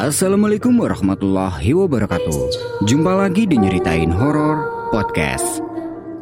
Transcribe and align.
Assalamualaikum 0.00 0.80
warahmatullahi 0.80 1.76
wabarakatuh. 1.76 2.38
Jumpa 2.88 3.20
lagi 3.20 3.44
di 3.44 3.60
Nyeritain 3.60 4.08
Horor 4.08 4.88
Podcast. 4.88 5.60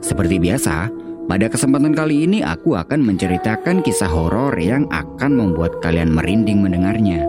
Seperti 0.03 0.43
biasa, 0.43 0.91
pada 1.31 1.47
kesempatan 1.47 1.95
kali 1.95 2.27
ini 2.27 2.43
aku 2.43 2.75
akan 2.75 3.07
menceritakan 3.07 3.87
kisah 3.87 4.11
horor 4.11 4.59
yang 4.59 4.91
akan 4.91 5.31
membuat 5.31 5.79
kalian 5.79 6.11
merinding 6.11 6.59
mendengarnya. 6.59 7.23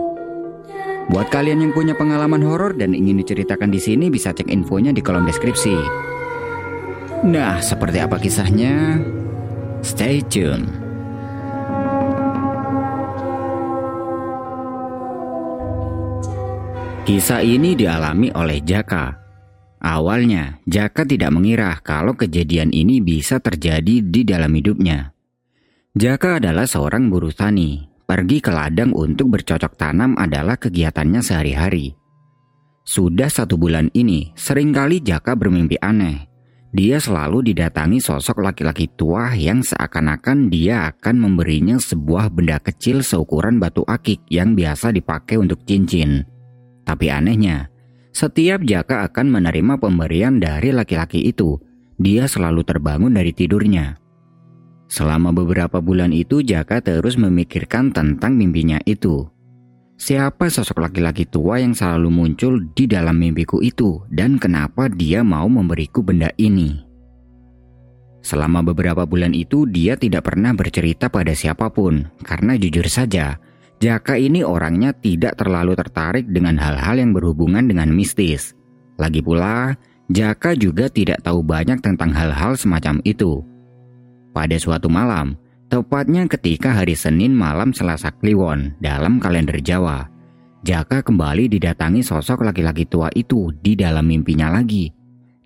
Buat 1.06 1.30
kalian 1.30 1.70
yang 1.70 1.70
punya 1.70 1.94
pengalaman 1.94 2.42
horor 2.42 2.74
dan 2.74 2.98
ingin 2.98 3.22
diceritakan 3.22 3.70
di 3.70 3.78
sini 3.78 4.10
bisa 4.10 4.34
cek 4.34 4.50
infonya 4.50 4.90
di 4.90 5.06
kolom 5.06 5.30
deskripsi. 5.30 5.78
Nah, 7.30 7.62
seperti 7.62 8.02
apa 8.02 8.18
kisahnya? 8.18 8.98
Stay 9.86 10.18
tune 10.26 10.89
Kisah 17.10 17.42
ini 17.42 17.74
dialami 17.74 18.30
oleh 18.38 18.62
Jaka. 18.62 19.10
Awalnya, 19.82 20.62
Jaka 20.62 21.02
tidak 21.02 21.34
mengira 21.34 21.74
kalau 21.82 22.14
kejadian 22.14 22.70
ini 22.70 23.02
bisa 23.02 23.42
terjadi 23.42 23.98
di 23.98 24.22
dalam 24.22 24.54
hidupnya. 24.54 25.10
Jaka 25.98 26.38
adalah 26.38 26.70
seorang 26.70 27.10
buruh 27.10 27.34
tani. 27.34 27.82
Pergi 28.06 28.38
ke 28.38 28.54
ladang 28.54 28.94
untuk 28.94 29.34
bercocok 29.34 29.74
tanam 29.74 30.14
adalah 30.22 30.54
kegiatannya 30.54 31.18
sehari-hari. 31.18 31.98
Sudah 32.86 33.26
satu 33.26 33.58
bulan 33.58 33.90
ini, 33.90 34.30
sering 34.38 34.70
kali 34.70 35.02
Jaka 35.02 35.34
bermimpi 35.34 35.82
aneh. 35.82 36.30
Dia 36.70 37.02
selalu 37.02 37.50
didatangi 37.50 37.98
sosok 37.98 38.38
laki-laki 38.38 38.86
tua 38.86 39.34
yang 39.34 39.66
seakan-akan 39.66 40.46
dia 40.46 40.86
akan 40.94 41.18
memberinya 41.18 41.74
sebuah 41.74 42.30
benda 42.30 42.62
kecil 42.62 43.02
seukuran 43.02 43.58
batu 43.58 43.82
akik 43.82 44.22
yang 44.30 44.54
biasa 44.54 44.94
dipakai 44.94 45.42
untuk 45.42 45.66
cincin. 45.66 46.38
Tapi 46.90 47.06
anehnya, 47.06 47.70
setiap 48.10 48.66
Jaka 48.66 49.06
akan 49.06 49.30
menerima 49.30 49.78
pemberian 49.78 50.42
dari 50.42 50.74
laki-laki 50.74 51.22
itu, 51.22 51.54
dia 52.02 52.26
selalu 52.26 52.66
terbangun 52.66 53.14
dari 53.14 53.30
tidurnya. 53.30 53.94
Selama 54.90 55.30
beberapa 55.30 55.78
bulan 55.78 56.10
itu 56.10 56.42
Jaka 56.42 56.82
terus 56.82 57.14
memikirkan 57.14 57.94
tentang 57.94 58.34
mimpinya 58.34 58.82
itu. 58.90 59.22
Siapa 59.94 60.50
sosok 60.50 60.82
laki-laki 60.82 61.30
tua 61.30 61.62
yang 61.62 61.78
selalu 61.78 62.10
muncul 62.10 62.58
di 62.74 62.90
dalam 62.90 63.22
mimpiku 63.22 63.62
itu 63.62 64.02
dan 64.10 64.34
kenapa 64.42 64.90
dia 64.90 65.22
mau 65.22 65.46
memberiku 65.46 66.02
benda 66.02 66.34
ini? 66.42 66.74
Selama 68.18 68.66
beberapa 68.66 69.06
bulan 69.06 69.30
itu 69.30 69.62
dia 69.70 69.94
tidak 69.94 70.26
pernah 70.26 70.50
bercerita 70.58 71.06
pada 71.06 71.38
siapa 71.38 71.70
pun 71.70 72.10
karena 72.26 72.58
jujur 72.58 72.90
saja 72.90 73.38
Jaka 73.80 74.20
ini 74.20 74.44
orangnya 74.44 74.92
tidak 74.92 75.40
terlalu 75.40 75.72
tertarik 75.72 76.28
dengan 76.28 76.60
hal-hal 76.60 77.00
yang 77.00 77.16
berhubungan 77.16 77.64
dengan 77.64 77.88
mistis. 77.88 78.52
Lagi 79.00 79.24
pula, 79.24 79.72
Jaka 80.12 80.52
juga 80.52 80.92
tidak 80.92 81.24
tahu 81.24 81.40
banyak 81.40 81.80
tentang 81.80 82.12
hal-hal 82.12 82.60
semacam 82.60 83.00
itu. 83.08 83.40
Pada 84.36 84.52
suatu 84.60 84.92
malam, 84.92 85.32
tepatnya 85.72 86.28
ketika 86.28 86.76
hari 86.76 86.92
Senin 86.92 87.32
malam 87.32 87.72
Selasa 87.72 88.12
Kliwon 88.12 88.76
dalam 88.84 89.16
kalender 89.16 89.64
Jawa, 89.64 90.12
Jaka 90.60 91.00
kembali 91.00 91.48
didatangi 91.48 92.04
sosok 92.04 92.44
laki-laki 92.44 92.84
tua 92.84 93.08
itu 93.16 93.48
di 93.64 93.80
dalam 93.80 94.04
mimpinya 94.04 94.52
lagi. 94.52 94.92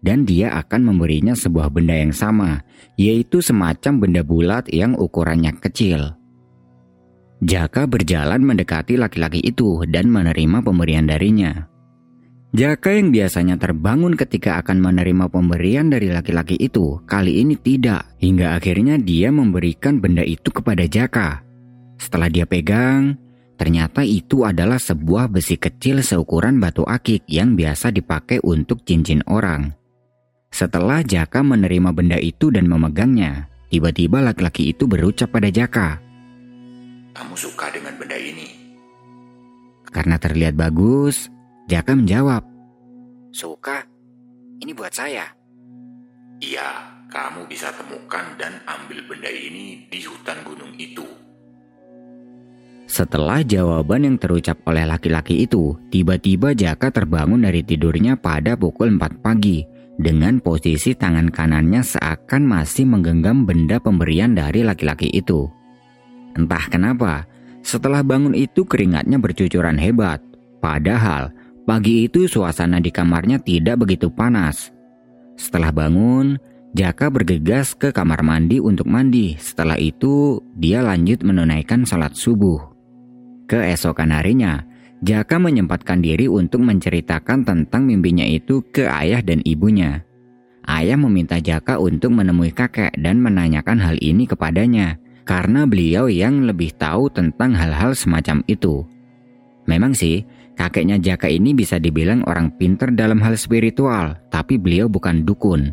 Dan 0.03 0.27
dia 0.27 0.59
akan 0.59 0.91
memberinya 0.91 1.39
sebuah 1.39 1.71
benda 1.71 1.95
yang 1.95 2.11
sama, 2.11 2.67
yaitu 2.98 3.39
semacam 3.39 4.03
benda 4.03 4.27
bulat 4.27 4.67
yang 4.75 4.98
ukurannya 4.98 5.55
kecil. 5.63 6.23
Jaka 7.45 7.84
berjalan 7.84 8.41
mendekati 8.41 8.97
laki-laki 8.97 9.45
itu 9.45 9.84
dan 9.84 10.09
menerima 10.09 10.64
pemberian 10.64 11.05
darinya. 11.05 11.69
Jaka 12.56 12.96
yang 12.96 13.13
biasanya 13.13 13.61
terbangun 13.61 14.17
ketika 14.17 14.57
akan 14.64 14.80
menerima 14.80 15.29
pemberian 15.29 15.92
dari 15.92 16.08
laki-laki 16.08 16.57
itu, 16.57 17.05
kali 17.05 17.45
ini 17.45 17.61
tidak, 17.61 18.17
hingga 18.17 18.57
akhirnya 18.57 18.96
dia 18.96 19.29
memberikan 19.29 20.01
benda 20.01 20.24
itu 20.24 20.48
kepada 20.48 20.89
Jaka. 20.89 21.45
Setelah 22.01 22.33
dia 22.33 22.48
pegang, 22.48 23.20
ternyata 23.61 24.01
itu 24.08 24.48
adalah 24.48 24.80
sebuah 24.80 25.29
besi 25.29 25.61
kecil 25.61 26.01
seukuran 26.01 26.57
batu 26.57 26.86
akik 26.89 27.29
yang 27.29 27.61
biasa 27.61 27.92
dipakai 27.92 28.40
untuk 28.40 28.89
cincin 28.89 29.20
orang. 29.29 29.77
Setelah 30.48 31.05
Jaka 31.05 31.45
menerima 31.45 31.92
benda 31.92 32.17
itu 32.17 32.48
dan 32.48 32.73
memegangnya, 32.73 33.52
tiba-tiba 33.69 34.24
laki-laki 34.24 34.73
itu 34.73 34.89
berucap 34.89 35.35
pada 35.35 35.51
Jaka, 35.51 35.98
kamu 37.14 37.35
suka 37.39 37.70
dengan 37.70 37.95
benda 37.95 38.19
ini? 38.19 38.51
Karena 39.89 40.19
terlihat 40.19 40.58
bagus, 40.58 41.30
Jaka 41.70 41.95
menjawab, 41.97 42.45
Suka, 43.35 43.83
ini 44.63 44.70
buat 44.70 44.95
saya. 44.95 45.27
Iya, 46.39 46.70
kamu 47.11 47.51
bisa 47.51 47.75
temukan 47.75 48.23
dan 48.39 48.63
ambil 48.63 49.02
benda 49.11 49.27
ini 49.27 49.91
di 49.91 50.07
hutan 50.07 50.39
gunung 50.47 50.70
itu. 50.79 51.02
Setelah 52.86 53.42
jawaban 53.42 54.07
yang 54.07 54.17
terucap 54.23 54.63
oleh 54.70 54.86
laki-laki 54.86 55.51
itu, 55.51 55.75
tiba-tiba 55.91 56.55
Jaka 56.55 56.95
terbangun 56.95 57.42
dari 57.42 57.67
tidurnya 57.67 58.14
pada 58.14 58.55
pukul 58.55 58.95
4 58.95 59.19
pagi 59.19 59.67
dengan 59.98 60.39
posisi 60.39 60.95
tangan 60.95 61.35
kanannya 61.35 61.83
seakan 61.83 62.46
masih 62.46 62.86
menggenggam 62.86 63.46
benda 63.46 63.83
pemberian 63.83 64.31
dari 64.35 64.63
laki-laki 64.63 65.11
itu. 65.11 65.51
Entah 66.34 66.67
kenapa, 66.67 67.24
setelah 67.64 68.05
bangun 68.05 68.36
itu 68.36 68.67
keringatnya 68.67 69.17
bercucuran 69.17 69.80
hebat. 69.80 70.20
Padahal, 70.58 71.33
pagi 71.64 72.05
itu 72.05 72.27
suasana 72.27 72.83
di 72.83 72.92
kamarnya 72.92 73.40
tidak 73.40 73.86
begitu 73.86 74.12
panas. 74.12 74.74
Setelah 75.39 75.70
bangun, 75.70 76.36
Jaka 76.74 77.06
bergegas 77.06 77.78
ke 77.78 77.95
kamar 77.95 78.27
mandi 78.27 78.58
untuk 78.58 78.90
mandi. 78.90 79.39
Setelah 79.39 79.78
itu, 79.78 80.42
dia 80.58 80.83
lanjut 80.83 81.22
menunaikan 81.22 81.86
salat 81.86 82.18
subuh. 82.18 82.58
Keesokan 83.46 84.11
harinya, 84.11 84.66
Jaka 84.98 85.39
menyempatkan 85.39 86.02
diri 86.02 86.27
untuk 86.27 86.66
menceritakan 86.66 87.46
tentang 87.46 87.86
mimpinya 87.86 88.27
itu 88.27 88.66
ke 88.74 88.90
ayah 88.90 89.22
dan 89.22 89.39
ibunya. 89.46 90.02
Ayah 90.66 90.98
meminta 90.98 91.39
Jaka 91.39 91.78
untuk 91.78 92.11
menemui 92.11 92.51
kakek 92.51 92.96
dan 92.98 93.22
menanyakan 93.22 93.78
hal 93.78 94.01
ini 94.02 94.27
kepadanya 94.27 94.98
karena 95.24 95.64
beliau 95.64 96.07
yang 96.07 96.45
lebih 96.45 96.77
tahu 96.77 97.08
tentang 97.08 97.57
hal-hal 97.57 97.96
semacam 97.96 98.45
itu. 98.45 98.85
Memang 99.64 99.96
sih, 99.96 100.23
kakeknya 100.55 101.01
Jaka 101.01 101.33
ini 101.33 101.57
bisa 101.57 101.80
dibilang 101.80 102.20
orang 102.29 102.52
pinter 102.52 102.92
dalam 102.92 103.18
hal 103.24 103.34
spiritual, 103.40 104.20
tapi 104.29 104.61
beliau 104.61 104.86
bukan 104.86 105.24
dukun. 105.24 105.73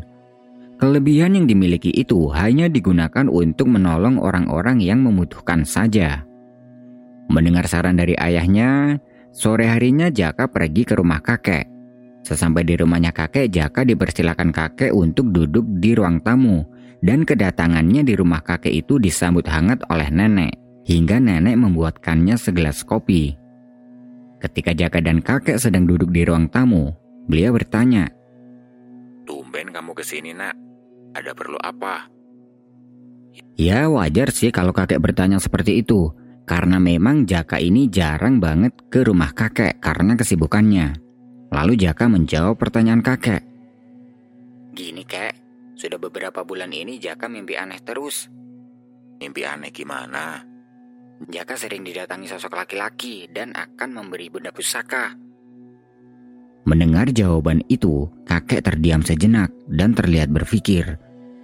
Kelebihan 0.80 1.38
yang 1.38 1.46
dimiliki 1.46 1.94
itu 1.94 2.26
hanya 2.34 2.66
digunakan 2.66 3.30
untuk 3.30 3.70
menolong 3.70 4.18
orang-orang 4.18 4.82
yang 4.82 5.04
membutuhkan 5.04 5.62
saja. 5.62 6.26
Mendengar 7.30 7.70
saran 7.70 7.94
dari 7.94 8.18
ayahnya, 8.18 8.98
sore 9.30 9.70
harinya 9.70 10.10
Jaka 10.10 10.50
pergi 10.50 10.82
ke 10.82 10.98
rumah 10.98 11.22
kakek. 11.22 11.70
Sesampai 12.26 12.66
di 12.66 12.74
rumahnya 12.74 13.14
kakek, 13.14 13.52
Jaka 13.52 13.86
dipersilakan 13.86 14.50
kakek 14.50 14.90
untuk 14.90 15.30
duduk 15.30 15.62
di 15.78 15.94
ruang 15.94 16.18
tamu 16.18 16.66
dan 17.02 17.26
kedatangannya 17.26 18.06
di 18.06 18.14
rumah 18.14 18.40
kakek 18.40 18.72
itu 18.72 19.02
disambut 19.02 19.44
hangat 19.50 19.82
oleh 19.90 20.08
nenek, 20.08 20.54
hingga 20.86 21.18
nenek 21.18 21.58
membuatkannya 21.58 22.38
segelas 22.38 22.86
kopi. 22.86 23.34
Ketika 24.38 24.74
Jaka 24.74 25.02
dan 25.02 25.22
kakek 25.22 25.58
sedang 25.58 25.86
duduk 25.86 26.14
di 26.14 26.22
ruang 26.22 26.46
tamu, 26.46 26.94
beliau 27.26 27.54
bertanya, 27.54 28.10
Tumben 29.22 29.70
kamu 29.70 29.94
ke 29.94 30.02
sini 30.02 30.34
nak, 30.34 30.54
ada 31.14 31.30
perlu 31.34 31.58
apa? 31.62 32.10
Ya 33.54 33.86
wajar 33.86 34.34
sih 34.34 34.50
kalau 34.50 34.74
kakek 34.74 34.98
bertanya 34.98 35.38
seperti 35.38 35.82
itu, 35.82 36.10
karena 36.46 36.82
memang 36.82 37.26
Jaka 37.26 37.58
ini 37.62 37.86
jarang 37.86 38.42
banget 38.42 38.74
ke 38.90 39.06
rumah 39.06 39.30
kakek 39.30 39.78
karena 39.78 40.18
kesibukannya. 40.18 40.98
Lalu 41.52 41.78
Jaka 41.78 42.08
menjawab 42.08 42.58
pertanyaan 42.58 43.04
kakek. 43.04 43.44
Gini 44.72 45.04
kek, 45.04 45.36
sudah 45.82 45.98
beberapa 45.98 46.46
bulan 46.46 46.70
ini 46.70 47.02
Jaka 47.02 47.26
mimpi 47.26 47.58
aneh 47.58 47.82
terus. 47.82 48.30
Mimpi 49.18 49.42
aneh 49.42 49.74
gimana? 49.74 50.38
Jaka 51.26 51.58
sering 51.58 51.82
didatangi 51.82 52.30
sosok 52.30 52.54
laki-laki 52.54 53.26
dan 53.26 53.50
akan 53.50 53.90
memberi 53.90 54.30
benda 54.30 54.54
pusaka. 54.54 55.18
Mendengar 56.62 57.10
jawaban 57.10 57.66
itu, 57.66 58.06
kakek 58.22 58.62
terdiam 58.62 59.02
sejenak 59.02 59.50
dan 59.66 59.98
terlihat 59.98 60.30
berpikir. 60.30 60.94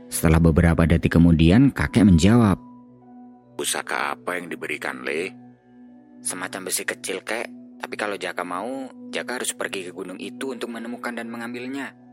Setelah 0.07 0.39
beberapa 0.39 0.87
detik 0.87 1.19
kemudian, 1.19 1.75
kakek 1.75 2.07
menjawab. 2.07 2.63
Pusaka 3.59 4.15
apa 4.15 4.39
yang 4.39 4.47
diberikan, 4.47 5.03
Le? 5.03 5.35
Semacam 6.23 6.71
besi 6.71 6.87
kecil, 6.87 7.27
kek. 7.27 7.51
Tapi 7.83 7.95
kalau 7.99 8.15
Jaka 8.15 8.47
mau, 8.47 8.87
Jaka 9.11 9.43
harus 9.43 9.51
pergi 9.55 9.91
ke 9.91 9.91
gunung 9.91 10.19
itu 10.23 10.55
untuk 10.55 10.71
menemukan 10.71 11.15
dan 11.15 11.27
mengambilnya. 11.27 12.08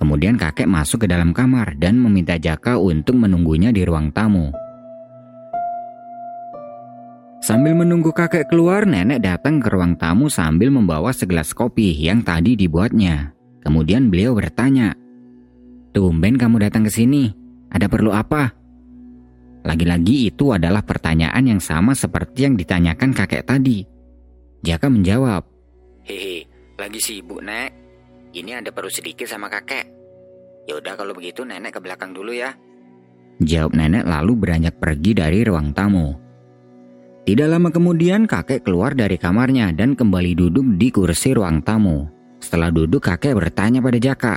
Kemudian 0.00 0.40
kakek 0.40 0.64
masuk 0.64 1.04
ke 1.04 1.06
dalam 1.12 1.36
kamar 1.36 1.76
dan 1.76 2.00
meminta 2.00 2.40
Jaka 2.40 2.80
untuk 2.80 3.20
menunggunya 3.20 3.68
di 3.68 3.84
ruang 3.84 4.08
tamu. 4.08 4.48
Sambil 7.44 7.76
menunggu 7.76 8.08
kakek 8.08 8.48
keluar, 8.48 8.88
nenek 8.88 9.20
datang 9.20 9.60
ke 9.60 9.68
ruang 9.68 10.00
tamu 10.00 10.32
sambil 10.32 10.72
membawa 10.72 11.12
segelas 11.12 11.52
kopi 11.52 11.92
yang 11.92 12.24
tadi 12.24 12.56
dibuatnya. 12.56 13.36
Kemudian 13.60 14.08
beliau 14.08 14.32
bertanya, 14.32 14.96
Tumben 15.92 16.40
kamu 16.40 16.64
datang 16.64 16.88
ke 16.88 16.92
sini, 16.92 17.28
ada 17.68 17.84
perlu 17.90 18.14
apa? 18.14 18.54
Lagi-lagi 19.66 20.32
itu 20.32 20.56
adalah 20.56 20.80
pertanyaan 20.80 21.44
yang 21.44 21.60
sama 21.60 21.92
seperti 21.92 22.48
yang 22.48 22.54
ditanyakan 22.56 23.12
kakek 23.12 23.44
tadi. 23.44 23.84
Jaka 24.64 24.88
menjawab, 24.88 25.44
Hehe, 26.08 26.48
lagi 26.80 27.00
sibuk 27.02 27.44
nek. 27.44 27.89
Ini 28.30 28.62
ada 28.62 28.70
perlu 28.70 28.90
sedikit 28.90 29.26
sama 29.26 29.50
kakek. 29.50 29.90
Yaudah 30.70 30.94
kalau 30.94 31.16
begitu 31.16 31.42
nenek 31.42 31.74
ke 31.74 31.80
belakang 31.82 32.14
dulu 32.14 32.30
ya. 32.30 32.54
Jawab 33.42 33.74
nenek 33.74 34.06
lalu 34.06 34.32
beranjak 34.38 34.78
pergi 34.78 35.16
dari 35.16 35.42
ruang 35.42 35.74
tamu. 35.74 36.14
Tidak 37.26 37.48
lama 37.48 37.72
kemudian 37.72 38.28
kakek 38.30 38.62
keluar 38.62 38.94
dari 38.94 39.18
kamarnya 39.18 39.74
dan 39.74 39.98
kembali 39.98 40.32
duduk 40.38 40.66
di 40.78 40.88
kursi 40.92 41.34
ruang 41.34 41.64
tamu. 41.64 42.06
Setelah 42.38 42.70
duduk 42.70 43.02
kakek 43.02 43.34
bertanya 43.36 43.82
pada 43.82 43.98
Jaka. 43.98 44.34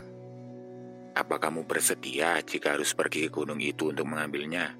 Apa 1.14 1.36
kamu 1.38 1.70
bersedia 1.70 2.42
jika 2.42 2.74
harus 2.74 2.92
pergi 2.98 3.30
ke 3.30 3.30
gunung 3.30 3.62
itu 3.62 3.94
untuk 3.94 4.10
mengambilnya? 4.10 4.74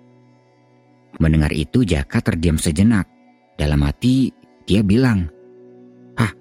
Mendengar 1.22 1.54
itu 1.54 1.86
Jaka 1.86 2.20
terdiam 2.26 2.58
sejenak. 2.58 3.06
Dalam 3.54 3.86
hati 3.86 4.34
dia 4.66 4.82
bilang, 4.82 5.30
Hah, 6.18 6.34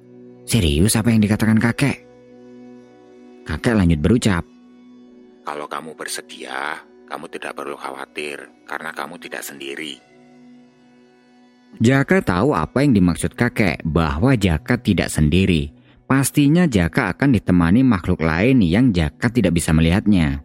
serius 0.48 0.96
apa 0.96 1.12
yang 1.12 1.20
dikatakan 1.20 1.60
kakek? 1.60 2.11
Kakek 3.42 3.74
lanjut 3.74 3.98
berucap, 3.98 4.44
Kalau 5.42 5.66
kamu 5.66 5.98
bersedia, 5.98 6.78
kamu 7.10 7.26
tidak 7.26 7.58
perlu 7.58 7.74
khawatir 7.74 8.46
karena 8.62 8.94
kamu 8.94 9.18
tidak 9.18 9.42
sendiri. 9.42 9.98
Jaka 11.82 12.22
tahu 12.22 12.54
apa 12.54 12.84
yang 12.86 12.94
dimaksud 12.94 13.34
kakek 13.34 13.82
bahwa 13.82 14.38
Jaka 14.38 14.78
tidak 14.78 15.10
sendiri. 15.10 15.74
Pastinya 16.06 16.68
Jaka 16.68 17.16
akan 17.16 17.34
ditemani 17.34 17.82
makhluk 17.82 18.20
lain 18.22 18.62
yang 18.62 18.94
Jaka 18.94 19.32
tidak 19.32 19.56
bisa 19.56 19.74
melihatnya. 19.74 20.44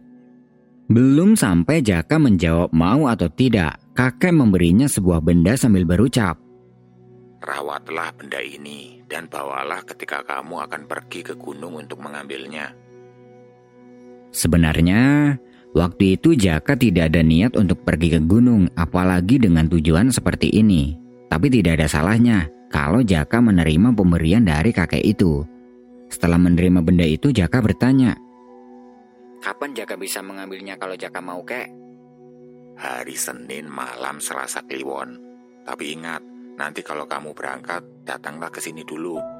Belum 0.88 1.36
sampai 1.36 1.84
Jaka 1.84 2.16
menjawab 2.16 2.72
mau 2.72 3.06
atau 3.06 3.28
tidak, 3.28 3.76
kakek 3.92 4.32
memberinya 4.32 4.88
sebuah 4.88 5.20
benda 5.20 5.52
sambil 5.54 5.84
berucap. 5.84 6.40
Rawatlah 7.44 8.16
benda 8.16 8.40
ini 8.40 9.04
dan 9.06 9.28
bawalah 9.28 9.84
ketika 9.84 10.24
kamu 10.24 10.64
akan 10.64 10.88
pergi 10.88 11.20
ke 11.22 11.34
gunung 11.36 11.76
untuk 11.76 12.00
mengambilnya. 12.00 12.87
Sebenarnya, 14.30 15.34
waktu 15.72 16.20
itu 16.20 16.36
Jaka 16.36 16.76
tidak 16.76 17.12
ada 17.14 17.24
niat 17.24 17.56
untuk 17.56 17.82
pergi 17.82 18.16
ke 18.16 18.20
gunung, 18.22 18.68
apalagi 18.76 19.40
dengan 19.40 19.66
tujuan 19.66 20.12
seperti 20.12 20.52
ini. 20.52 20.96
Tapi 21.28 21.52
tidak 21.52 21.80
ada 21.80 21.86
salahnya 21.88 22.48
kalau 22.68 23.00
Jaka 23.04 23.40
menerima 23.40 23.92
pemberian 23.96 24.44
dari 24.44 24.72
kakek 24.72 25.04
itu. 25.04 25.44
Setelah 26.08 26.40
menerima 26.40 26.80
benda 26.80 27.04
itu, 27.04 27.28
Jaka 27.32 27.60
bertanya, 27.60 28.16
Kapan 29.38 29.70
Jaka 29.70 29.94
bisa 29.94 30.18
mengambilnya 30.18 30.74
kalau 30.74 30.98
Jaka 30.98 31.22
mau 31.22 31.46
kek? 31.46 31.70
Hari 32.78 33.14
Senin 33.14 33.70
malam 33.70 34.18
Selasa 34.18 34.66
Kliwon. 34.66 35.14
Tapi 35.62 35.94
ingat, 35.94 36.22
nanti 36.58 36.82
kalau 36.82 37.06
kamu 37.06 37.34
berangkat, 37.38 37.86
datanglah 38.02 38.50
ke 38.50 38.58
sini 38.58 38.82
dulu. 38.82 39.37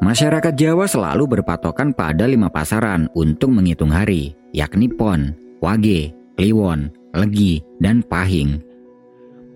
Masyarakat 0.00 0.56
Jawa 0.56 0.88
selalu 0.88 1.38
berpatokan 1.38 1.92
pada 1.92 2.24
lima 2.24 2.48
pasaran 2.48 3.04
untuk 3.12 3.52
menghitung 3.52 3.92
hari, 3.92 4.32
yakni 4.56 4.88
Pon, 4.88 5.36
Wage, 5.60 6.16
Kliwon, 6.40 6.88
Legi, 7.12 7.60
dan 7.84 8.00
Pahing. 8.00 8.64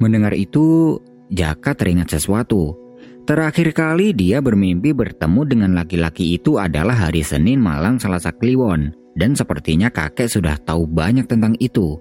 Mendengar 0.04 0.36
itu, 0.36 1.00
Jaka 1.32 1.72
teringat 1.72 2.12
sesuatu. 2.12 2.76
Terakhir 3.24 3.72
kali 3.72 4.12
dia 4.12 4.44
bermimpi 4.44 4.92
bertemu 4.92 5.40
dengan 5.48 5.70
laki-laki 5.72 6.36
itu 6.36 6.60
adalah 6.60 7.08
hari 7.08 7.24
Senin 7.24 7.56
malam 7.56 7.96
Selasa 7.96 8.28
Kliwon, 8.36 8.92
dan 9.16 9.32
sepertinya 9.32 9.88
kakek 9.88 10.28
sudah 10.28 10.60
tahu 10.60 10.84
banyak 10.84 11.24
tentang 11.24 11.56
itu. 11.56 11.96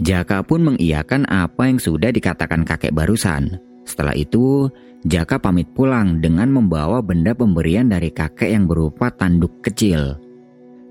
Jaka 0.00 0.40
pun 0.40 0.64
mengiyakan 0.64 1.28
apa 1.28 1.68
yang 1.68 1.76
sudah 1.76 2.08
dikatakan 2.08 2.64
kakek 2.64 2.96
barusan. 2.96 3.60
Setelah 3.84 4.16
itu, 4.16 4.72
Jaka 5.00 5.40
pamit 5.40 5.64
pulang 5.72 6.20
dengan 6.20 6.52
membawa 6.52 7.00
benda 7.00 7.32
pemberian 7.32 7.88
dari 7.88 8.12
kakek 8.12 8.52
yang 8.52 8.68
berupa 8.68 9.08
tanduk 9.08 9.64
kecil. 9.64 10.20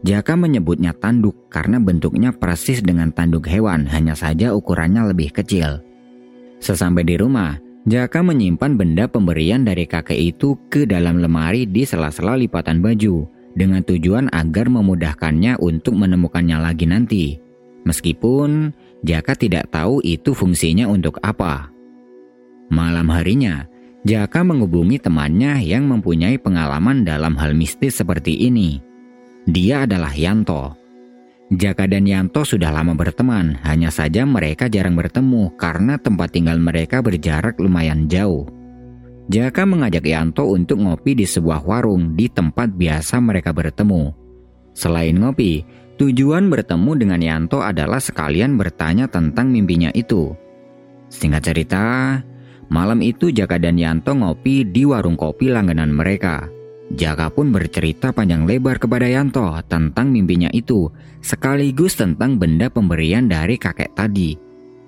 Jaka 0.02 0.34
menyebutnya 0.34 0.98
tanduk 0.98 1.52
karena 1.54 1.78
bentuknya 1.78 2.34
persis 2.34 2.82
dengan 2.82 3.14
tanduk 3.14 3.46
hewan, 3.46 3.86
hanya 3.86 4.18
saja 4.18 4.58
ukurannya 4.58 5.14
lebih 5.14 5.30
kecil. 5.30 5.86
Sesampai 6.58 7.06
di 7.06 7.22
rumah, 7.22 7.62
Jaka 7.86 8.26
menyimpan 8.26 8.76
benda 8.76 9.06
pemberian 9.06 9.62
dari 9.62 9.86
kakek 9.86 10.18
itu 10.18 10.58
ke 10.74 10.90
dalam 10.90 11.22
lemari 11.22 11.70
di 11.70 11.86
sela-sela 11.86 12.34
lipatan 12.34 12.82
baju 12.82 13.30
dengan 13.54 13.86
tujuan 13.86 14.26
agar 14.34 14.74
memudahkannya 14.74 15.62
untuk 15.62 15.94
menemukannya 15.94 16.58
lagi 16.58 16.86
nanti. 16.90 17.26
Meskipun 17.86 18.74
Jaka 19.06 19.38
tidak 19.38 19.70
tahu 19.70 20.02
itu 20.02 20.34
fungsinya 20.34 20.90
untuk 20.90 21.22
apa. 21.22 21.70
Malam 22.70 23.08
harinya, 23.14 23.69
Jaka 24.08 24.48
menghubungi 24.48 24.96
temannya 24.96 25.60
yang 25.60 25.84
mempunyai 25.84 26.40
pengalaman 26.40 27.04
dalam 27.04 27.36
hal 27.36 27.52
mistis 27.52 28.00
seperti 28.00 28.48
ini. 28.48 28.80
Dia 29.44 29.84
adalah 29.84 30.16
Yanto. 30.16 30.80
Jaka 31.52 31.84
dan 31.90 32.08
Yanto 32.08 32.48
sudah 32.48 32.72
lama 32.72 32.96
berteman, 32.96 33.60
hanya 33.68 33.92
saja 33.92 34.24
mereka 34.24 34.72
jarang 34.72 34.96
bertemu 34.96 35.52
karena 35.60 36.00
tempat 36.00 36.32
tinggal 36.32 36.62
mereka 36.62 37.04
berjarak 37.04 37.60
lumayan 37.60 38.08
jauh. 38.08 38.48
Jaka 39.28 39.68
mengajak 39.68 40.08
Yanto 40.08 40.48
untuk 40.48 40.80
ngopi 40.80 41.20
di 41.20 41.28
sebuah 41.28 41.68
warung 41.68 42.16
di 42.16 42.32
tempat 42.32 42.72
biasa 42.72 43.20
mereka 43.20 43.52
bertemu. 43.52 44.16
Selain 44.72 45.18
ngopi, 45.18 45.66
tujuan 46.00 46.48
bertemu 46.48 46.92
dengan 46.96 47.20
Yanto 47.20 47.60
adalah 47.60 48.00
sekalian 48.00 48.56
bertanya 48.56 49.12
tentang 49.12 49.52
mimpinya 49.52 49.92
itu. 49.92 50.32
Singkat 51.12 51.42
cerita, 51.44 51.86
malam 52.70 53.02
itu 53.02 53.34
Jaka 53.34 53.58
dan 53.58 53.76
Yanto 53.76 54.16
ngopi 54.16 54.66
di 54.66 54.86
warung 54.86 55.18
kopi 55.18 55.50
langganan 55.50 55.92
mereka. 55.94 56.48
Jaka 56.90 57.30
pun 57.30 57.54
bercerita 57.54 58.10
panjang 58.10 58.50
lebar 58.50 58.82
kepada 58.82 59.06
Yanto 59.06 59.46
tentang 59.70 60.10
mimpinya 60.10 60.50
itu, 60.50 60.90
sekaligus 61.22 61.94
tentang 61.94 62.42
benda 62.42 62.66
pemberian 62.74 63.30
dari 63.30 63.62
kakek 63.62 63.94
tadi. 63.94 64.34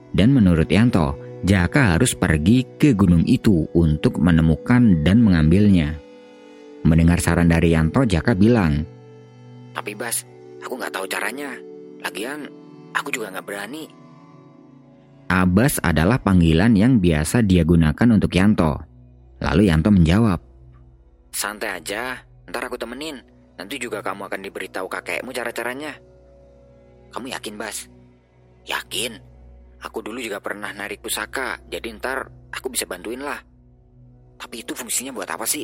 Dan 0.10 0.34
menurut 0.34 0.66
Yanto, 0.66 1.14
Jaka 1.46 1.98
harus 1.98 2.18
pergi 2.18 2.66
ke 2.78 2.98
gunung 2.98 3.26
itu 3.26 3.70
untuk 3.78 4.18
menemukan 4.18 5.06
dan 5.06 5.22
mengambilnya. 5.22 5.98
Mendengar 6.82 7.22
saran 7.22 7.50
dari 7.50 7.78
Yanto, 7.78 8.02
Jaka 8.02 8.34
bilang, 8.34 8.82
Tapi 9.78 9.94
Bas, 9.94 10.26
aku 10.66 10.74
nggak 10.82 10.94
tahu 10.94 11.06
caranya. 11.06 11.54
Lagian, 12.02 12.50
aku 12.98 13.14
juga 13.14 13.30
nggak 13.30 13.46
berani. 13.46 14.01
Abbas 15.32 15.80
adalah 15.80 16.20
panggilan 16.20 16.76
yang 16.76 17.00
biasa 17.00 17.40
dia 17.48 17.64
gunakan 17.64 18.20
untuk 18.20 18.36
Yanto. 18.36 18.76
Lalu 19.40 19.72
Yanto 19.72 19.88
menjawab, 19.88 20.44
Santai 21.32 21.80
aja, 21.80 22.20
ntar 22.52 22.68
aku 22.68 22.76
temenin. 22.76 23.24
Nanti 23.56 23.80
juga 23.80 24.04
kamu 24.04 24.28
akan 24.28 24.42
diberitahu 24.44 24.92
kakekmu 24.92 25.32
cara-caranya. 25.32 25.96
Kamu 27.16 27.32
yakin, 27.32 27.56
Bas? 27.56 27.88
Yakin. 28.68 29.16
Aku 29.80 30.04
dulu 30.04 30.20
juga 30.20 30.44
pernah 30.44 30.76
narik 30.76 31.00
pusaka, 31.00 31.64
jadi 31.72 31.96
ntar 31.96 32.28
aku 32.52 32.68
bisa 32.68 32.84
bantuin 32.84 33.24
lah. 33.24 33.40
Tapi 34.36 34.68
itu 34.68 34.76
fungsinya 34.76 35.16
buat 35.16 35.32
apa 35.32 35.48
sih? 35.48 35.64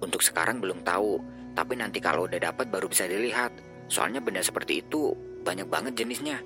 Untuk 0.00 0.24
sekarang 0.24 0.64
belum 0.64 0.88
tahu, 0.88 1.20
tapi 1.52 1.76
nanti 1.76 2.00
kalau 2.00 2.24
udah 2.24 2.40
dapat 2.40 2.72
baru 2.72 2.88
bisa 2.88 3.04
dilihat. 3.04 3.52
Soalnya 3.92 4.24
benda 4.24 4.40
seperti 4.40 4.80
itu 4.80 5.12
banyak 5.44 5.68
banget 5.68 6.00
jenisnya. 6.00 6.40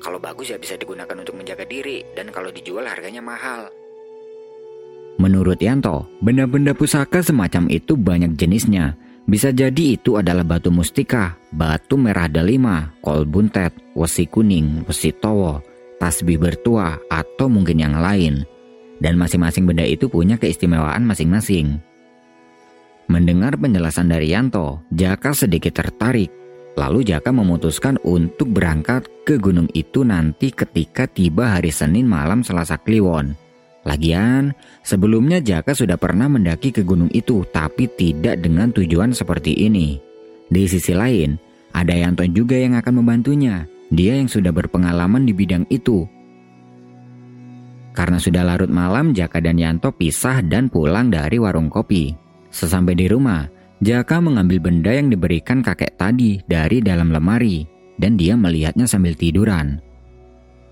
Kalau 0.00 0.20
bagus 0.20 0.52
ya 0.52 0.58
bisa 0.60 0.76
digunakan 0.76 1.16
untuk 1.16 1.36
menjaga 1.36 1.64
diri, 1.64 2.04
dan 2.12 2.28
kalau 2.30 2.52
dijual 2.52 2.84
harganya 2.84 3.24
mahal. 3.24 3.72
Menurut 5.16 5.56
Yanto, 5.64 6.04
benda-benda 6.20 6.76
pusaka 6.76 7.24
semacam 7.24 7.72
itu 7.72 7.96
banyak 7.96 8.36
jenisnya. 8.36 9.00
Bisa 9.26 9.50
jadi 9.50 9.98
itu 9.98 10.20
adalah 10.20 10.46
batu 10.46 10.70
mustika, 10.70 11.34
batu 11.50 11.98
merah 11.98 12.30
delima, 12.30 12.94
kol 13.02 13.26
buntet, 13.26 13.74
wesi 13.96 14.28
kuning, 14.28 14.86
wesi 14.86 15.10
towo, 15.10 15.64
tasbih 15.98 16.38
bertua, 16.38 17.00
atau 17.10 17.48
mungkin 17.50 17.80
yang 17.80 17.96
lain. 17.98 18.44
Dan 19.00 19.18
masing-masing 19.18 19.66
benda 19.66 19.82
itu 19.82 20.06
punya 20.06 20.38
keistimewaan 20.38 21.02
masing-masing. 21.02 21.80
Mendengar 23.10 23.58
penjelasan 23.58 24.12
dari 24.12 24.30
Yanto, 24.30 24.84
Jaka 24.94 25.32
sedikit 25.34 25.74
tertarik. 25.74 26.45
Lalu 26.76 27.08
Jaka 27.08 27.32
memutuskan 27.32 27.96
untuk 28.04 28.52
berangkat 28.52 29.08
ke 29.24 29.40
gunung 29.40 29.66
itu 29.72 30.04
nanti 30.04 30.52
ketika 30.52 31.08
tiba 31.08 31.56
hari 31.56 31.72
Senin 31.72 32.04
malam 32.04 32.44
Selasa 32.44 32.76
Kliwon. 32.76 33.32
Lagian, 33.88 34.52
sebelumnya 34.84 35.40
Jaka 35.40 35.72
sudah 35.72 35.96
pernah 35.96 36.28
mendaki 36.28 36.76
ke 36.76 36.84
gunung 36.84 37.08
itu 37.16 37.48
tapi 37.48 37.88
tidak 37.88 38.44
dengan 38.44 38.68
tujuan 38.76 39.16
seperti 39.16 39.56
ini. 39.56 39.96
Di 40.52 40.68
sisi 40.68 40.92
lain, 40.92 41.40
ada 41.72 41.96
Yanto 41.96 42.28
juga 42.28 42.60
yang 42.60 42.76
akan 42.76 43.00
membantunya. 43.00 43.64
Dia 43.88 44.20
yang 44.20 44.28
sudah 44.28 44.52
berpengalaman 44.52 45.24
di 45.24 45.32
bidang 45.32 45.64
itu. 45.72 46.04
Karena 47.96 48.20
sudah 48.20 48.44
larut 48.44 48.68
malam, 48.68 49.16
Jaka 49.16 49.40
dan 49.40 49.56
Yanto 49.56 49.96
pisah 49.96 50.44
dan 50.44 50.68
pulang 50.68 51.08
dari 51.08 51.40
warung 51.40 51.72
kopi. 51.72 52.12
Sesampai 52.52 52.92
di 52.92 53.08
rumah, 53.08 53.48
Jaka 53.84 54.24
mengambil 54.24 54.56
benda 54.56 54.88
yang 54.88 55.12
diberikan 55.12 55.60
kakek 55.60 56.00
tadi 56.00 56.40
dari 56.48 56.80
dalam 56.80 57.12
lemari, 57.12 57.68
dan 58.00 58.16
dia 58.16 58.32
melihatnya 58.32 58.88
sambil 58.88 59.12
tiduran. 59.12 59.84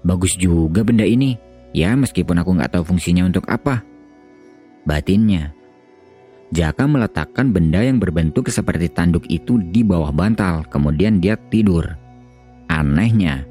Bagus 0.04 0.36
juga 0.40 0.80
benda 0.80 1.04
ini, 1.04 1.36
ya 1.76 1.92
meskipun 1.92 2.40
aku 2.40 2.56
nggak 2.56 2.72
tahu 2.76 2.96
fungsinya 2.96 3.28
untuk 3.28 3.44
apa. 3.48 3.84
Batinnya. 4.88 5.52
Jaka 6.52 6.84
meletakkan 6.88 7.52
benda 7.52 7.84
yang 7.84 8.00
berbentuk 8.00 8.48
seperti 8.48 8.88
tanduk 8.88 9.28
itu 9.28 9.60
di 9.72 9.84
bawah 9.84 10.12
bantal, 10.12 10.64
kemudian 10.68 11.20
dia 11.20 11.36
tidur. 11.52 11.84
Anehnya, 12.72 13.44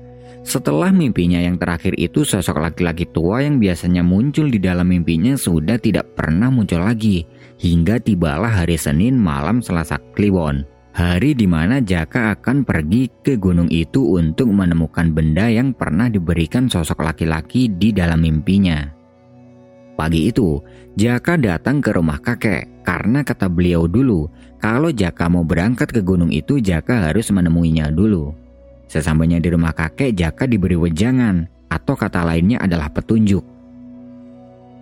setelah 0.44 0.92
mimpinya 0.92 1.40
yang 1.40 1.56
terakhir 1.56 1.96
itu 1.96 2.28
sosok 2.28 2.60
laki-laki 2.60 3.08
tua 3.08 3.48
yang 3.48 3.64
biasanya 3.64 4.04
muncul 4.04 4.52
di 4.52 4.60
dalam 4.60 4.92
mimpinya 4.92 5.40
sudah 5.40 5.80
tidak 5.80 6.20
pernah 6.20 6.52
muncul 6.52 6.84
lagi 6.84 7.24
hingga 7.64 8.04
tibalah 8.04 8.52
hari 8.52 8.76
Senin 8.76 9.16
malam 9.16 9.64
Selasa 9.64 9.98
Kliwon. 10.12 10.68
Hari 10.94 11.34
di 11.34 11.50
mana 11.50 11.82
Jaka 11.82 12.38
akan 12.38 12.62
pergi 12.62 13.10
ke 13.26 13.40
gunung 13.42 13.66
itu 13.74 14.14
untuk 14.14 14.54
menemukan 14.54 15.10
benda 15.10 15.50
yang 15.50 15.74
pernah 15.74 16.06
diberikan 16.06 16.70
sosok 16.70 17.02
laki-laki 17.02 17.66
di 17.66 17.90
dalam 17.90 18.22
mimpinya. 18.22 18.94
Pagi 19.98 20.30
itu, 20.30 20.62
Jaka 20.94 21.40
datang 21.42 21.82
ke 21.82 21.98
rumah 21.98 22.22
kakek 22.22 22.86
karena 22.86 23.26
kata 23.26 23.50
beliau 23.50 23.90
dulu 23.90 24.30
kalau 24.62 24.94
Jaka 24.94 25.34
mau 25.34 25.42
berangkat 25.42 25.90
ke 25.90 26.06
gunung 26.06 26.30
itu 26.30 26.62
Jaka 26.62 27.10
harus 27.10 27.32
menemuinya 27.34 27.90
dulu. 27.90 28.43
Sesampainya 28.88 29.42
di 29.42 29.50
rumah 29.50 29.74
kakek, 29.74 30.14
Jaka 30.14 30.46
diberi 30.46 30.78
wejangan, 30.78 31.50
atau 31.72 31.98
kata 31.98 32.22
lainnya 32.22 32.62
adalah 32.62 32.92
petunjuk. 32.94 33.42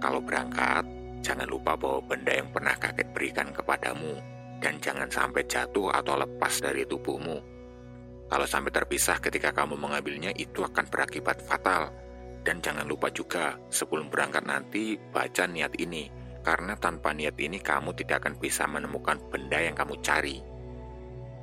Kalau 0.01 0.19
berangkat, 0.19 0.83
jangan 1.21 1.47
lupa 1.47 1.77
bawa 1.77 2.01
benda 2.03 2.33
yang 2.33 2.49
pernah 2.49 2.75
kakek 2.75 3.13
berikan 3.13 3.53
kepadamu, 3.53 4.17
dan 4.59 4.81
jangan 4.81 5.07
sampai 5.07 5.45
jatuh 5.45 5.93
atau 5.93 6.17
lepas 6.17 6.59
dari 6.59 6.83
tubuhmu. 6.83 7.37
Kalau 8.31 8.47
sampai 8.47 8.71
terpisah 8.71 9.19
ketika 9.19 9.51
kamu 9.51 9.75
mengambilnya, 9.75 10.31
itu 10.39 10.63
akan 10.63 10.87
berakibat 10.87 11.43
fatal. 11.43 11.91
Dan 12.41 12.63
jangan 12.63 12.87
lupa 12.87 13.11
juga, 13.13 13.59
sebelum 13.69 14.09
berangkat 14.09 14.47
nanti, 14.47 14.97
baca 15.11 15.45
niat 15.45 15.77
ini, 15.77 16.09
karena 16.41 16.73
tanpa 16.79 17.13
niat 17.13 17.37
ini 17.37 17.61
kamu 17.61 17.93
tidak 17.93 18.25
akan 18.25 18.33
bisa 18.41 18.65
menemukan 18.65 19.21
benda 19.29 19.61
yang 19.61 19.77
kamu 19.77 19.99
cari. 20.01 20.41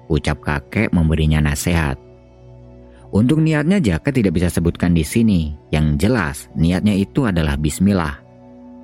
Ucap 0.09 0.41
kakek 0.41 0.91
memberinya 0.91 1.45
nasihat. 1.45 2.08
Untuk 3.09 3.41
niatnya 3.41 3.81
Jaka 3.81 4.13
tidak 4.13 4.37
bisa 4.37 4.53
sebutkan 4.53 4.93
di 4.93 5.01
sini. 5.01 5.57
Yang 5.73 5.87
jelas, 5.97 6.37
niatnya 6.53 6.93
itu 6.93 7.25
adalah 7.25 7.57
bismillah. 7.57 8.21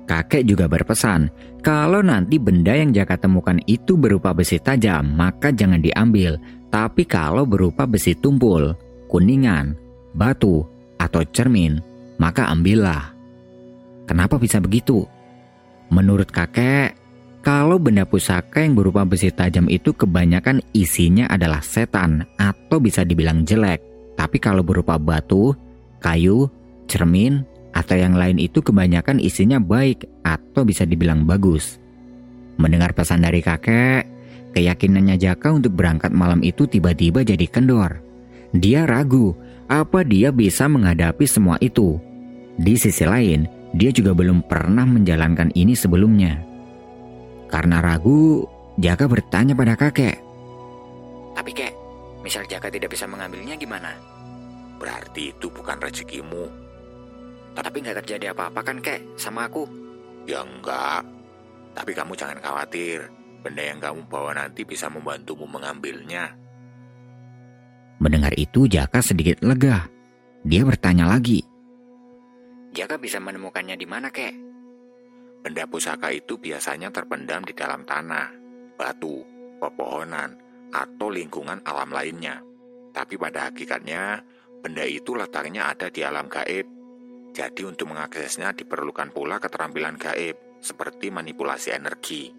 Kakek 0.05 0.45
juga 0.45 0.69
berpesan, 0.69 1.29
kalau 1.65 2.01
nanti 2.01 2.37
benda 2.37 2.73
yang 2.73 2.93
Jaka 2.93 3.17
temukan 3.21 3.57
itu 3.65 3.97
berupa 3.97 4.33
besi 4.33 4.61
tajam, 4.61 5.13
maka 5.13 5.49
jangan 5.49 5.81
diambil. 5.81 6.37
Tapi 6.69 7.05
kalau 7.05 7.45
berupa 7.45 7.85
besi 7.85 8.13
tumpul, 8.17 8.73
kuningan, 9.09 9.77
batu, 10.13 10.65
atau 10.97 11.21
cermin, 11.33 11.81
maka 12.17 12.49
ambillah. 12.49 13.13
Kenapa 14.05 14.37
bisa 14.37 14.61
begitu? 14.61 15.05
Menurut 15.89 16.29
kakek, 16.29 16.97
kalau 17.45 17.77
benda 17.77 18.09
pusaka 18.09 18.65
yang 18.65 18.73
berupa 18.73 19.05
besi 19.05 19.29
tajam 19.29 19.69
itu 19.69 19.93
kebanyakan 19.93 20.65
isinya 20.73 21.29
adalah 21.29 21.61
setan 21.61 22.25
atau 22.41 22.81
bisa 22.81 23.05
dibilang 23.05 23.45
jelek. 23.45 23.94
Tapi 24.15 24.37
kalau 24.39 24.63
berupa 24.63 24.95
batu, 24.95 25.51
kayu, 25.99 26.47
cermin, 26.87 27.43
atau 27.75 27.99
yang 27.99 28.15
lain 28.15 28.39
itu 28.39 28.63
kebanyakan 28.63 29.19
isinya 29.19 29.59
baik 29.59 30.07
atau 30.23 30.63
bisa 30.63 30.87
dibilang 30.87 31.27
bagus. 31.27 31.75
Mendengar 32.55 32.95
pesan 32.95 33.27
dari 33.27 33.43
kakek, 33.43 34.07
keyakinannya 34.55 35.19
Jaka 35.19 35.51
untuk 35.51 35.75
berangkat 35.75 36.15
malam 36.15 36.39
itu 36.39 36.63
tiba-tiba 36.63 37.27
jadi 37.27 37.43
kendor. 37.51 37.99
Dia 38.55 38.87
ragu 38.87 39.35
apa 39.67 40.07
dia 40.07 40.31
bisa 40.31 40.71
menghadapi 40.71 41.27
semua 41.27 41.59
itu. 41.59 41.99
Di 42.55 42.79
sisi 42.79 43.03
lain, 43.03 43.43
dia 43.75 43.91
juga 43.91 44.15
belum 44.15 44.47
pernah 44.47 44.87
menjalankan 44.87 45.51
ini 45.51 45.75
sebelumnya. 45.75 46.39
Karena 47.51 47.83
ragu, 47.83 48.47
Jaka 48.79 49.11
bertanya 49.11 49.51
pada 49.51 49.75
kakek. 49.75 50.15
Tapi 51.35 51.51
kek, 51.51 51.74
Misal 52.25 52.49
Jaka 52.49 52.73
tidak 52.73 52.89
bisa 52.89 53.05
mengambilnya 53.05 53.53
gimana? 53.53 53.93
Berarti 54.81 55.29
itu 55.29 55.45
bukan 55.53 55.77
rezekimu. 55.77 56.49
Tapi 57.53 57.85
nggak 57.85 58.01
terjadi 58.01 58.33
apa-apa 58.33 58.65
kan 58.65 58.81
kek 58.81 59.13
sama 59.13 59.45
aku? 59.45 59.69
Ya 60.25 60.41
enggak. 60.41 61.05
Tapi 61.77 61.93
kamu 61.93 62.17
jangan 62.17 62.41
khawatir. 62.41 63.05
Benda 63.45 63.61
yang 63.61 63.77
kamu 63.77 64.09
bawa 64.09 64.33
nanti 64.33 64.65
bisa 64.65 64.89
membantumu 64.89 65.45
mengambilnya. 65.45 66.33
Mendengar 68.01 68.33
itu 68.33 68.65
Jaka 68.65 69.05
sedikit 69.05 69.45
lega. 69.45 69.85
Dia 70.41 70.65
bertanya 70.65 71.05
lagi. 71.05 71.45
Jaka 72.73 72.97
bisa 72.97 73.21
menemukannya 73.21 73.77
di 73.77 73.85
mana 73.85 74.09
kek? 74.09 74.33
Benda 75.45 75.69
pusaka 75.69 76.09
itu 76.09 76.41
biasanya 76.41 76.89
terpendam 76.89 77.45
di 77.45 77.53
dalam 77.53 77.85
tanah, 77.85 78.33
batu, 78.75 79.21
pepohonan, 79.61 80.33
atau 80.71 81.07
lingkungan 81.11 81.61
alam 81.65 81.91
lainnya. 81.91 82.41
Tapi 82.95 83.19
pada 83.19 83.51
hakikatnya, 83.51 84.23
benda 84.63 84.85
itu 84.87 85.13
letaknya 85.13 85.69
ada 85.69 85.91
di 85.91 86.01
alam 86.01 86.31
gaib. 86.31 86.67
Jadi 87.35 87.61
untuk 87.67 87.91
mengaksesnya 87.91 88.55
diperlukan 88.55 89.11
pula 89.11 89.43
keterampilan 89.43 89.99
gaib, 89.99 90.39
seperti 90.63 91.11
manipulasi 91.11 91.75
energi. 91.75 92.31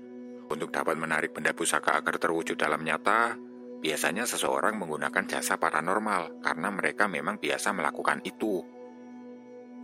Untuk 0.47 0.73
dapat 0.73 0.97
menarik 0.97 1.37
benda 1.37 1.53
pusaka 1.53 2.01
agar 2.01 2.17
terwujud 2.17 2.57
dalam 2.57 2.81
nyata, 2.81 3.37
biasanya 3.83 4.25
seseorang 4.25 4.81
menggunakan 4.81 5.29
jasa 5.29 5.61
paranormal 5.61 6.41
karena 6.41 6.69
mereka 6.73 7.05
memang 7.11 7.37
biasa 7.37 7.77
melakukan 7.77 8.25
itu. 8.25 8.65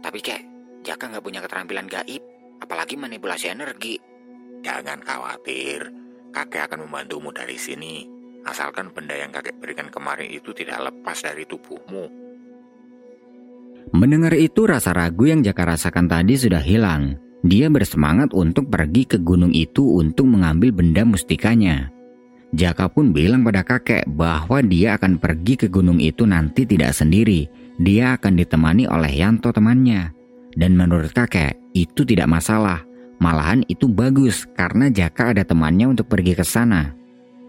Tapi 0.01 0.19
kek, 0.19 0.43
Jaka 0.83 1.15
nggak 1.15 1.23
punya 1.23 1.39
keterampilan 1.39 1.87
gaib, 1.87 2.23
apalagi 2.59 2.99
manipulasi 2.99 3.55
energi. 3.55 4.03
Jangan 4.67 4.99
khawatir, 4.99 5.87
kakek 6.35 6.67
akan 6.67 6.91
membantumu 6.91 7.31
dari 7.31 7.55
sini. 7.55 8.03
Asalkan 8.43 8.91
benda 8.91 9.15
yang 9.15 9.31
kakek 9.31 9.55
berikan 9.63 9.87
kemarin 9.87 10.27
itu 10.27 10.51
tidak 10.51 10.91
lepas 10.91 11.19
dari 11.23 11.47
tubuhmu. 11.47 12.11
Mendengar 13.93 14.35
itu 14.35 14.65
rasa 14.67 14.91
ragu 14.97 15.29
yang 15.29 15.45
Jaka 15.45 15.77
rasakan 15.77 16.09
tadi 16.09 16.35
sudah 16.35 16.63
hilang. 16.65 17.21
Dia 17.43 17.67
bersemangat 17.69 18.31
untuk 18.35 18.71
pergi 18.71 19.05
ke 19.05 19.19
gunung 19.19 19.51
itu 19.51 19.99
untuk 19.99 20.31
mengambil 20.31 20.71
benda 20.71 21.03
mustikanya. 21.03 21.91
Jaka 22.53 22.87
pun 22.93 23.11
bilang 23.11 23.43
pada 23.43 23.65
kakek 23.65 24.07
bahwa 24.13 24.61
dia 24.63 24.95
akan 25.01 25.17
pergi 25.17 25.57
ke 25.57 25.67
gunung 25.73 25.99
itu 25.99 26.29
nanti 26.29 26.69
tidak 26.69 26.93
sendiri. 26.93 27.49
Dia 27.81 28.15
akan 28.21 28.39
ditemani 28.39 28.85
oleh 28.87 29.13
Yanto 29.13 29.51
temannya. 29.51 30.13
Dan 30.53 30.77
menurut 30.77 31.17
kakek, 31.17 31.57
itu 31.73 32.05
tidak 32.05 32.29
masalah. 32.29 32.85
Malahan 33.19 33.65
itu 33.73 33.89
bagus 33.89 34.45
karena 34.53 34.93
Jaka 34.93 35.33
ada 35.33 35.43
temannya 35.49 35.97
untuk 35.97 36.13
pergi 36.13 36.37
ke 36.37 36.45
sana. 36.45 36.93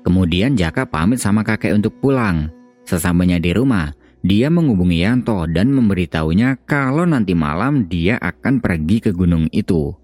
Kemudian 0.03 0.59
Jaka 0.59 0.83
pamit 0.83 1.23
sama 1.23 1.47
kakek 1.47 1.79
untuk 1.79 1.95
pulang. 2.03 2.51
Sesampainya 2.83 3.39
di 3.39 3.55
rumah, 3.55 3.95
dia 4.19 4.51
menghubungi 4.51 5.03
Yanto 5.03 5.47
dan 5.47 5.71
memberitahunya 5.71 6.67
kalau 6.67 7.07
nanti 7.07 7.31
malam 7.35 7.87
dia 7.87 8.19
akan 8.19 8.59
pergi 8.59 8.99
ke 8.99 9.11
gunung 9.15 9.47
itu. 9.55 9.95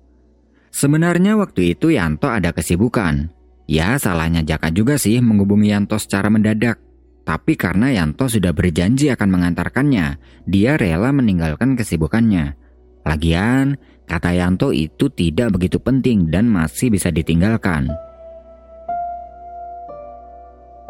Sebenarnya 0.71 1.35
waktu 1.35 1.75
itu 1.75 1.91
Yanto 1.91 2.31
ada 2.31 2.55
kesibukan. 2.55 3.31
Ya 3.67 3.99
salahnya 3.99 4.41
Jaka 4.41 4.71
juga 4.71 4.95
sih 4.95 5.19
menghubungi 5.19 5.75
Yanto 5.75 5.99
secara 5.99 6.31
mendadak. 6.31 6.79
Tapi 7.27 7.53
karena 7.59 7.93
Yanto 7.93 8.25
sudah 8.25 8.55
berjanji 8.55 9.11
akan 9.13 9.29
mengantarkannya, 9.29 10.17
dia 10.49 10.79
rela 10.79 11.13
meninggalkan 11.13 11.77
kesibukannya. 11.77 12.57
Lagian, 13.05 13.77
kata 14.09 14.33
Yanto 14.33 14.73
itu 14.73 15.07
tidak 15.13 15.55
begitu 15.55 15.77
penting 15.77 16.27
dan 16.27 16.49
masih 16.49 16.89
bisa 16.89 17.13
ditinggalkan. 17.13 17.87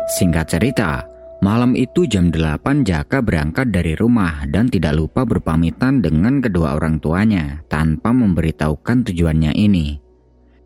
Singkat 0.10 0.58
cerita, 0.58 1.06
malam 1.46 1.78
itu 1.78 2.10
jam 2.10 2.34
8 2.34 2.82
Jaka 2.82 3.22
berangkat 3.22 3.70
dari 3.70 3.94
rumah 3.94 4.42
dan 4.50 4.66
tidak 4.66 4.98
lupa 4.98 5.22
berpamitan 5.22 6.02
dengan 6.02 6.42
kedua 6.42 6.74
orang 6.74 6.98
tuanya 6.98 7.62
tanpa 7.70 8.10
memberitahukan 8.10 9.06
tujuannya 9.06 9.54
ini. 9.54 10.02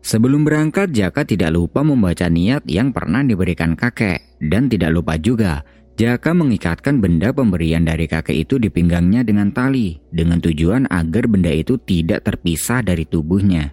Sebelum 0.00 0.48
berangkat, 0.48 0.96
Jaka 0.96 1.28
tidak 1.28 1.52
lupa 1.52 1.84
membaca 1.84 2.24
niat 2.32 2.64
yang 2.64 2.88
pernah 2.96 3.20
diberikan 3.20 3.76
kakek 3.76 4.40
dan 4.40 4.72
tidak 4.72 4.96
lupa 4.96 5.20
juga 5.20 5.60
Jaka 5.94 6.34
mengikatkan 6.34 6.98
benda 6.98 7.30
pemberian 7.30 7.86
dari 7.86 8.10
kakek 8.10 8.48
itu 8.48 8.58
di 8.58 8.66
pinggangnya 8.66 9.22
dengan 9.22 9.54
tali 9.54 10.02
dengan 10.10 10.42
tujuan 10.42 10.90
agar 10.90 11.30
benda 11.30 11.54
itu 11.54 11.78
tidak 11.78 12.26
terpisah 12.26 12.82
dari 12.82 13.06
tubuhnya. 13.06 13.70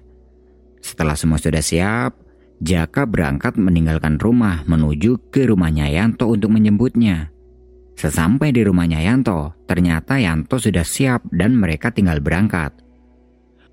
Setelah 0.86 1.18
semua 1.18 1.42
sudah 1.42 1.66
siap, 1.66 2.14
Jaka 2.62 3.10
berangkat 3.10 3.58
meninggalkan 3.58 4.22
rumah 4.22 4.62
menuju 4.70 5.34
ke 5.34 5.50
rumahnya 5.50 5.90
Yanto 5.90 6.30
untuk 6.30 6.54
menjemputnya. 6.54 7.34
Sesampai 7.98 8.54
di 8.54 8.62
rumahnya 8.62 9.02
Yanto, 9.02 9.58
ternyata 9.66 10.22
Yanto 10.22 10.62
sudah 10.62 10.86
siap 10.86 11.26
dan 11.34 11.58
mereka 11.58 11.90
tinggal 11.90 12.22
berangkat. 12.22 12.78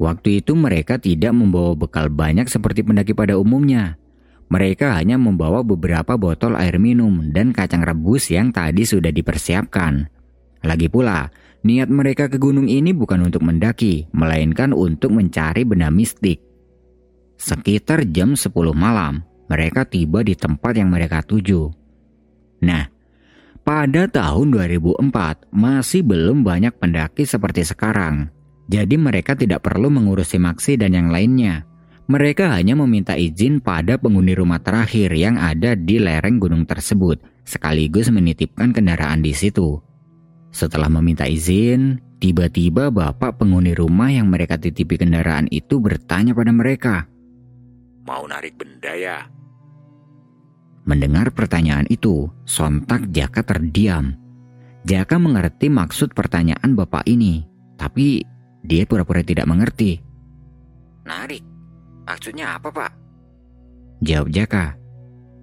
Waktu 0.00 0.40
itu 0.40 0.56
mereka 0.56 0.96
tidak 0.96 1.36
membawa 1.36 1.76
bekal 1.76 2.08
banyak 2.08 2.48
seperti 2.48 2.80
pendaki 2.80 3.12
pada 3.12 3.36
umumnya. 3.36 4.00
Mereka 4.48 4.96
hanya 4.96 5.20
membawa 5.20 5.60
beberapa 5.60 6.16
botol 6.16 6.56
air 6.56 6.80
minum 6.80 7.28
dan 7.28 7.52
kacang 7.52 7.84
rebus 7.84 8.32
yang 8.32 8.56
tadi 8.56 8.88
sudah 8.88 9.12
dipersiapkan. 9.12 10.08
Lagi 10.64 10.88
pula, 10.88 11.28
niat 11.60 11.92
mereka 11.92 12.32
ke 12.32 12.40
gunung 12.40 12.72
ini 12.72 12.96
bukan 12.96 13.28
untuk 13.28 13.44
mendaki, 13.44 14.08
melainkan 14.16 14.72
untuk 14.72 15.12
mencari 15.12 15.68
benda 15.68 15.92
mistik. 15.92 16.47
Sekitar 17.38 18.02
jam 18.10 18.34
10 18.34 18.50
malam, 18.74 19.22
mereka 19.46 19.86
tiba 19.86 20.26
di 20.26 20.34
tempat 20.34 20.74
yang 20.74 20.90
mereka 20.90 21.22
tuju. 21.22 21.70
Nah, 22.66 22.90
pada 23.62 24.10
tahun 24.10 24.50
2004 24.50 25.46
masih 25.54 26.02
belum 26.02 26.42
banyak 26.42 26.74
pendaki 26.82 27.22
seperti 27.22 27.62
sekarang. 27.62 28.34
Jadi 28.66 28.98
mereka 28.98 29.38
tidak 29.38 29.62
perlu 29.64 29.86
mengurusi 29.86 30.36
maksi 30.36 30.74
dan 30.76 30.98
yang 30.98 31.14
lainnya. 31.14 31.62
Mereka 32.10 32.50
hanya 32.58 32.74
meminta 32.74 33.14
izin 33.14 33.62
pada 33.62 34.00
penghuni 34.00 34.34
rumah 34.34 34.58
terakhir 34.58 35.14
yang 35.14 35.38
ada 35.38 35.78
di 35.78 36.02
lereng 36.02 36.42
gunung 36.42 36.66
tersebut, 36.66 37.22
sekaligus 37.46 38.10
menitipkan 38.10 38.74
kendaraan 38.74 39.22
di 39.22 39.30
situ. 39.30 39.78
Setelah 40.50 40.90
meminta 40.90 41.28
izin, 41.28 42.00
tiba-tiba 42.18 42.90
bapak 42.90 43.38
penghuni 43.38 43.78
rumah 43.78 44.10
yang 44.10 44.26
mereka 44.26 44.58
titipi 44.58 44.98
kendaraan 44.98 45.46
itu 45.52 45.78
bertanya 45.78 46.34
pada 46.34 46.50
mereka. 46.50 47.06
Mau 48.08 48.24
narik 48.24 48.56
benda 48.56 48.96
ya? 48.96 49.28
Mendengar 50.88 51.28
pertanyaan 51.36 51.84
itu, 51.92 52.32
sontak 52.48 53.12
Jaka 53.12 53.44
terdiam. 53.44 54.16
Jaka 54.88 55.20
mengerti 55.20 55.68
maksud 55.68 56.16
pertanyaan 56.16 56.72
bapak 56.72 57.04
ini, 57.04 57.44
tapi 57.76 58.24
dia 58.64 58.88
pura-pura 58.88 59.20
tidak 59.20 59.44
mengerti. 59.44 60.00
Narik? 61.04 61.44
Maksudnya 62.08 62.56
apa, 62.56 62.72
Pak? 62.72 62.92
Jawab 64.00 64.32
Jaka. 64.32 64.80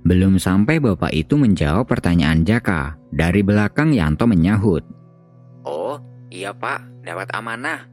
Belum 0.02 0.42
sampai 0.42 0.82
bapak 0.82 1.14
itu 1.14 1.38
menjawab 1.38 1.86
pertanyaan 1.86 2.42
Jaka, 2.42 2.98
dari 3.14 3.46
belakang 3.46 3.94
Yanto 3.94 4.26
menyahut. 4.26 4.82
Oh, 5.62 6.02
iya 6.34 6.50
Pak, 6.50 7.06
dapat 7.06 7.30
amanah. 7.38 7.86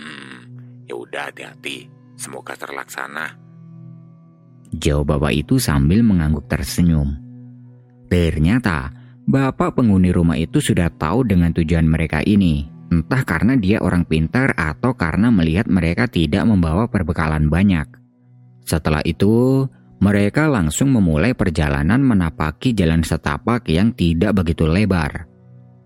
Hmm, 0.00 0.40
ya 0.88 0.96
udah 0.96 1.28
hati-hati. 1.28 1.92
Semoga 2.16 2.56
terlaksana. 2.56 3.41
Jawab 4.72 5.20
bapak 5.20 5.32
itu 5.36 5.60
sambil 5.60 6.00
mengangguk 6.00 6.48
tersenyum. 6.48 7.16
Ternyata, 8.08 8.92
bapak 9.28 9.76
penghuni 9.76 10.12
rumah 10.12 10.36
itu 10.40 10.60
sudah 10.60 10.88
tahu 10.92 11.28
dengan 11.28 11.52
tujuan 11.52 11.84
mereka 11.84 12.24
ini 12.24 12.72
entah 12.92 13.24
karena 13.24 13.56
dia 13.56 13.80
orang 13.80 14.04
pintar 14.04 14.52
atau 14.52 14.92
karena 14.92 15.32
melihat 15.32 15.64
mereka 15.64 16.04
tidak 16.04 16.44
membawa 16.44 16.84
perbekalan 16.92 17.48
banyak. 17.48 17.88
Setelah 18.68 19.00
itu, 19.08 19.64
mereka 20.04 20.46
langsung 20.52 20.92
memulai 20.92 21.32
perjalanan 21.32 22.04
menapaki 22.04 22.76
jalan 22.76 23.00
setapak 23.00 23.64
yang 23.72 23.96
tidak 23.96 24.36
begitu 24.36 24.68
lebar. 24.68 25.24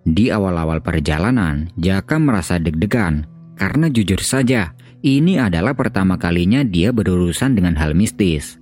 Di 0.02 0.34
awal-awal 0.34 0.82
perjalanan, 0.82 1.70
Jaka 1.78 2.18
merasa 2.18 2.58
deg-degan 2.58 3.26
karena 3.54 3.86
jujur 3.86 4.18
saja, 4.18 4.74
ini 5.06 5.38
adalah 5.38 5.78
pertama 5.78 6.18
kalinya 6.18 6.66
dia 6.66 6.90
berurusan 6.90 7.54
dengan 7.54 7.78
hal 7.78 7.94
mistis. 7.94 8.58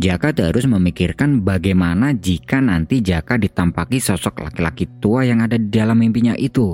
Jaka 0.00 0.32
terus 0.32 0.64
memikirkan 0.64 1.44
bagaimana 1.44 2.16
jika 2.16 2.56
nanti 2.64 3.04
Jaka 3.04 3.36
ditampaki 3.36 4.00
sosok 4.00 4.48
laki-laki 4.48 4.88
tua 4.96 5.28
yang 5.28 5.44
ada 5.44 5.60
di 5.60 5.68
dalam 5.68 6.00
mimpinya 6.00 6.32
itu. 6.40 6.72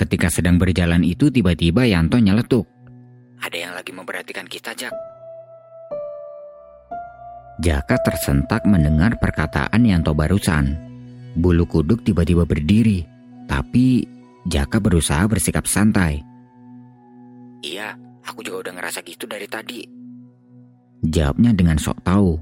Ketika 0.00 0.32
sedang 0.32 0.56
berjalan 0.56 1.04
itu 1.04 1.28
tiba-tiba 1.28 1.84
Yanto 1.84 2.16
nyeletuk. 2.16 2.64
Ada 3.36 3.68
yang 3.68 3.72
lagi 3.76 3.92
memperhatikan 3.92 4.48
kita, 4.48 4.72
Jak. 4.72 4.96
Jaka 7.60 8.00
tersentak 8.00 8.64
mendengar 8.64 9.20
perkataan 9.20 9.84
Yanto 9.84 10.16
barusan. 10.16 10.72
Bulu 11.36 11.68
kuduk 11.68 12.00
tiba-tiba 12.00 12.48
berdiri, 12.48 13.04
tapi 13.44 14.08
Jaka 14.48 14.80
berusaha 14.80 15.28
bersikap 15.28 15.68
santai. 15.68 16.24
Iya, 17.60 17.92
aku 18.24 18.40
juga 18.40 18.64
udah 18.64 18.72
ngerasa 18.80 19.04
gitu 19.04 19.28
dari 19.28 19.44
tadi. 19.44 20.01
Jawabnya 21.02 21.50
dengan 21.50 21.76
sok 21.78 21.98
tahu. 22.06 22.38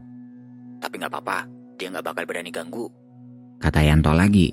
Tapi 0.80 0.94
nggak 1.00 1.12
apa-apa, 1.12 1.48
dia 1.80 1.88
nggak 1.88 2.04
bakal 2.04 2.24
berani 2.28 2.52
ganggu. 2.52 2.86
Kata 3.60 3.80
Yanto 3.80 4.12
lagi. 4.12 4.52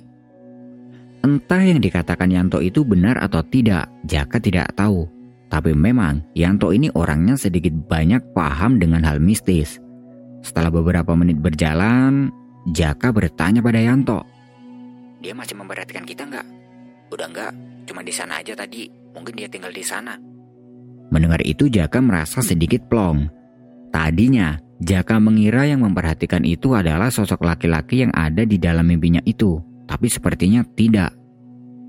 Entah 1.24 1.60
yang 1.60 1.80
dikatakan 1.80 2.32
Yanto 2.32 2.64
itu 2.64 2.84
benar 2.88 3.20
atau 3.20 3.44
tidak, 3.44 3.88
Jaka 4.08 4.40
tidak 4.40 4.72
tahu. 4.72 5.04
Tapi 5.48 5.72
memang 5.72 6.24
Yanto 6.36 6.72
ini 6.72 6.92
orangnya 6.92 7.36
sedikit 7.36 7.72
banyak 7.72 8.32
paham 8.32 8.80
dengan 8.80 9.04
hal 9.04 9.20
mistis. 9.20 9.80
Setelah 10.44 10.72
beberapa 10.72 11.12
menit 11.16 11.40
berjalan, 11.40 12.32
Jaka 12.68 13.12
bertanya 13.12 13.60
pada 13.60 13.80
Yanto. 13.80 14.20
Dia 15.20 15.36
masih 15.36 15.56
memperhatikan 15.56 16.04
kita 16.08 16.24
nggak? 16.28 16.46
Udah 17.12 17.26
nggak, 17.28 17.52
cuma 17.88 18.00
di 18.04 18.12
sana 18.12 18.40
aja 18.40 18.56
tadi. 18.56 18.88
Mungkin 19.16 19.34
dia 19.34 19.48
tinggal 19.48 19.72
di 19.72 19.84
sana. 19.84 20.14
Mendengar 21.08 21.40
itu 21.44 21.66
Jaka 21.72 21.98
merasa 22.04 22.44
sedikit 22.44 22.84
plong. 22.86 23.37
Tadinya, 23.98 24.62
Jaka 24.78 25.18
mengira 25.18 25.66
yang 25.66 25.82
memperhatikan 25.82 26.46
itu 26.46 26.70
adalah 26.78 27.10
sosok 27.10 27.42
laki-laki 27.42 28.06
yang 28.06 28.14
ada 28.14 28.46
di 28.46 28.54
dalam 28.62 28.86
mimpinya 28.86 29.18
itu 29.26 29.58
tapi 29.88 30.12
sepertinya 30.12 30.60
tidak. 30.76 31.16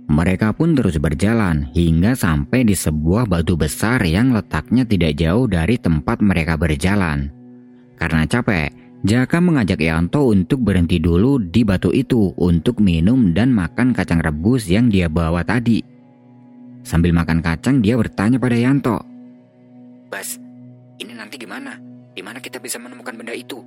Mereka 0.09 0.57
pun 0.57 0.73
terus 0.73 0.97
berjalan 0.97 1.69
hingga 1.75 2.17
sampai 2.17 2.65
di 2.65 2.73
sebuah 2.73 3.29
batu 3.29 3.53
besar 3.53 4.01
yang 4.07 4.33
letaknya 4.33 4.87
tidak 4.87 5.21
jauh 5.21 5.45
dari 5.45 5.77
tempat 5.77 6.17
mereka 6.23 6.57
berjalan. 6.57 7.29
Karena 7.99 8.25
capek, 8.25 8.73
Jaka 9.05 9.37
mengajak 9.37 9.77
Yanto 9.77 10.33
untuk 10.33 10.65
berhenti 10.65 10.97
dulu 10.97 11.37
di 11.37 11.61
batu 11.61 11.93
itu 11.93 12.33
untuk 12.41 12.81
minum 12.81 13.37
dan 13.37 13.53
makan 13.53 13.93
kacang 13.93 14.23
rebus 14.23 14.65
yang 14.65 14.89
dia 14.89 15.05
bawa 15.05 15.45
tadi. 15.45 15.85
Sambil 16.81 17.13
makan 17.13 17.45
kacang, 17.45 17.85
dia 17.85 17.93
bertanya 17.93 18.41
pada 18.41 18.57
Yanto. 18.57 18.97
Bas, 20.09 20.41
ini 20.97 21.13
nanti 21.13 21.37
gimana? 21.37 21.77
Di 22.19 22.27
mana 22.27 22.43
kita 22.43 22.59
bisa 22.59 22.75
menemukan 22.75 23.15
benda 23.15 23.31
itu? 23.31 23.63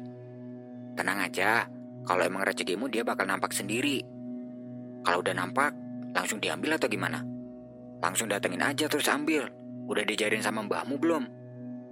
Tenang 0.93 1.25
aja, 1.25 1.65
kalau 2.05 2.21
emang 2.21 2.45
rezekimu 2.45 2.85
dia 2.93 3.01
bakal 3.01 3.25
nampak 3.25 3.49
sendiri. 3.57 4.05
Kalau 5.01 5.25
udah 5.25 5.33
nampak, 5.33 5.73
langsung 6.13 6.37
diambil 6.37 6.77
atau 6.77 6.85
gimana? 6.85 7.25
Langsung 8.05 8.29
datengin 8.29 8.61
aja 8.61 8.93
terus 8.93 9.09
ambil. 9.09 9.49
Udah 9.89 10.05
dijarin 10.05 10.45
sama 10.45 10.61
mbahmu 10.69 11.01
belum? 11.01 11.25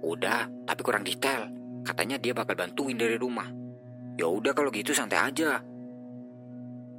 Udah, 0.05 0.45
tapi 0.69 0.85
kurang 0.85 1.01
detail. 1.01 1.49
Katanya 1.81 2.21
dia 2.21 2.37
bakal 2.37 2.53
bantuin 2.53 2.93
dari 2.93 3.17
rumah. 3.17 3.49
Ya 4.21 4.29
udah 4.29 4.53
kalau 4.53 4.69
gitu 4.69 4.93
santai 4.93 5.33
aja. 5.33 5.65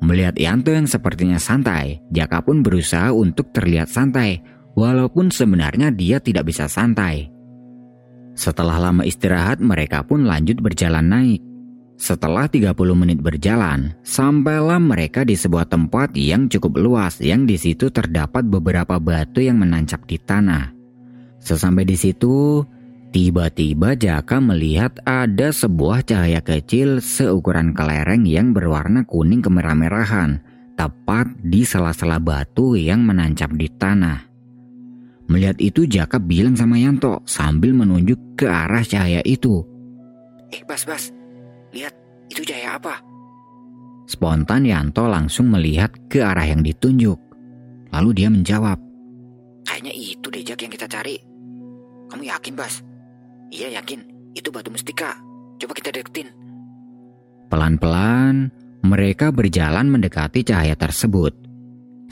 Melihat 0.03 0.43
Yanto 0.43 0.75
yang 0.75 0.91
sepertinya 0.91 1.39
santai, 1.39 2.03
Jaka 2.11 2.43
pun 2.43 2.67
berusaha 2.67 3.15
untuk 3.15 3.55
terlihat 3.55 3.87
santai, 3.87 4.43
walaupun 4.75 5.31
sebenarnya 5.31 5.95
dia 5.95 6.19
tidak 6.19 6.51
bisa 6.51 6.67
santai. 6.67 7.31
Setelah 8.33 8.81
lama 8.91 9.05
istirahat, 9.05 9.61
mereka 9.61 10.01
pun 10.05 10.25
lanjut 10.25 10.59
berjalan 10.61 11.05
naik. 11.05 11.43
Setelah 12.03 12.51
30 12.51 12.75
menit 12.99 13.23
berjalan, 13.23 13.95
sampailah 14.03 14.83
mereka 14.83 15.23
di 15.23 15.39
sebuah 15.39 15.71
tempat 15.71 16.19
yang 16.19 16.51
cukup 16.51 16.75
luas 16.83 17.23
yang 17.23 17.47
di 17.47 17.55
situ 17.55 17.95
terdapat 17.95 18.43
beberapa 18.43 18.99
batu 18.99 19.39
yang 19.39 19.63
menancap 19.63 20.03
di 20.11 20.19
tanah. 20.19 20.75
Sesampai 21.39 21.87
di 21.87 21.95
situ, 21.95 22.67
tiba-tiba 23.15 23.95
Jaka 23.95 24.43
melihat 24.43 24.99
ada 25.07 25.55
sebuah 25.55 26.03
cahaya 26.03 26.43
kecil 26.43 26.99
seukuran 26.99 27.71
kelereng 27.71 28.27
yang 28.27 28.51
berwarna 28.51 29.07
kuning 29.07 29.39
kemerah-merahan, 29.39 30.43
tepat 30.75 31.31
di 31.39 31.63
sela-sela 31.63 32.19
batu 32.19 32.75
yang 32.75 33.07
menancap 33.07 33.55
di 33.55 33.71
tanah. 33.71 34.32
Melihat 35.31 35.59
itu 35.63 35.87
Jaka 35.87 36.19
bilang 36.19 36.59
sama 36.59 36.81
Yanto 36.81 37.23
sambil 37.29 37.73
menunjuk 37.73 38.39
ke 38.39 38.47
arah 38.51 38.83
cahaya 38.83 39.23
itu. 39.23 39.63
Eh 40.53 40.63
Bas, 40.67 40.85
Bas, 40.85 41.09
Lihat, 41.73 41.95
itu 42.29 42.45
cahaya 42.45 42.77
apa? 42.77 43.01
Spontan 44.05 44.69
Yanto 44.69 45.09
langsung 45.09 45.49
melihat 45.49 45.89
ke 46.13 46.21
arah 46.21 46.45
yang 46.45 46.61
ditunjuk. 46.61 47.17
Lalu 47.93 48.11
dia 48.13 48.29
menjawab. 48.29 48.77
Kayaknya 49.65 49.93
itu 49.97 50.27
deh 50.29 50.45
Jak 50.45 50.61
yang 50.61 50.73
kita 50.73 50.87
cari. 50.89 51.17
Kamu 52.13 52.23
yakin, 52.29 52.53
Bas? 52.53 52.85
Iya 53.49 53.81
yakin, 53.81 54.05
itu 54.37 54.49
batu 54.53 54.69
mustika. 54.69 55.17
Coba 55.57 55.73
kita 55.73 55.93
deketin. 55.93 56.29
Pelan-pelan, 57.49 58.53
mereka 58.85 59.33
berjalan 59.33 59.89
mendekati 59.89 60.45
cahaya 60.45 60.77
tersebut. 60.77 61.33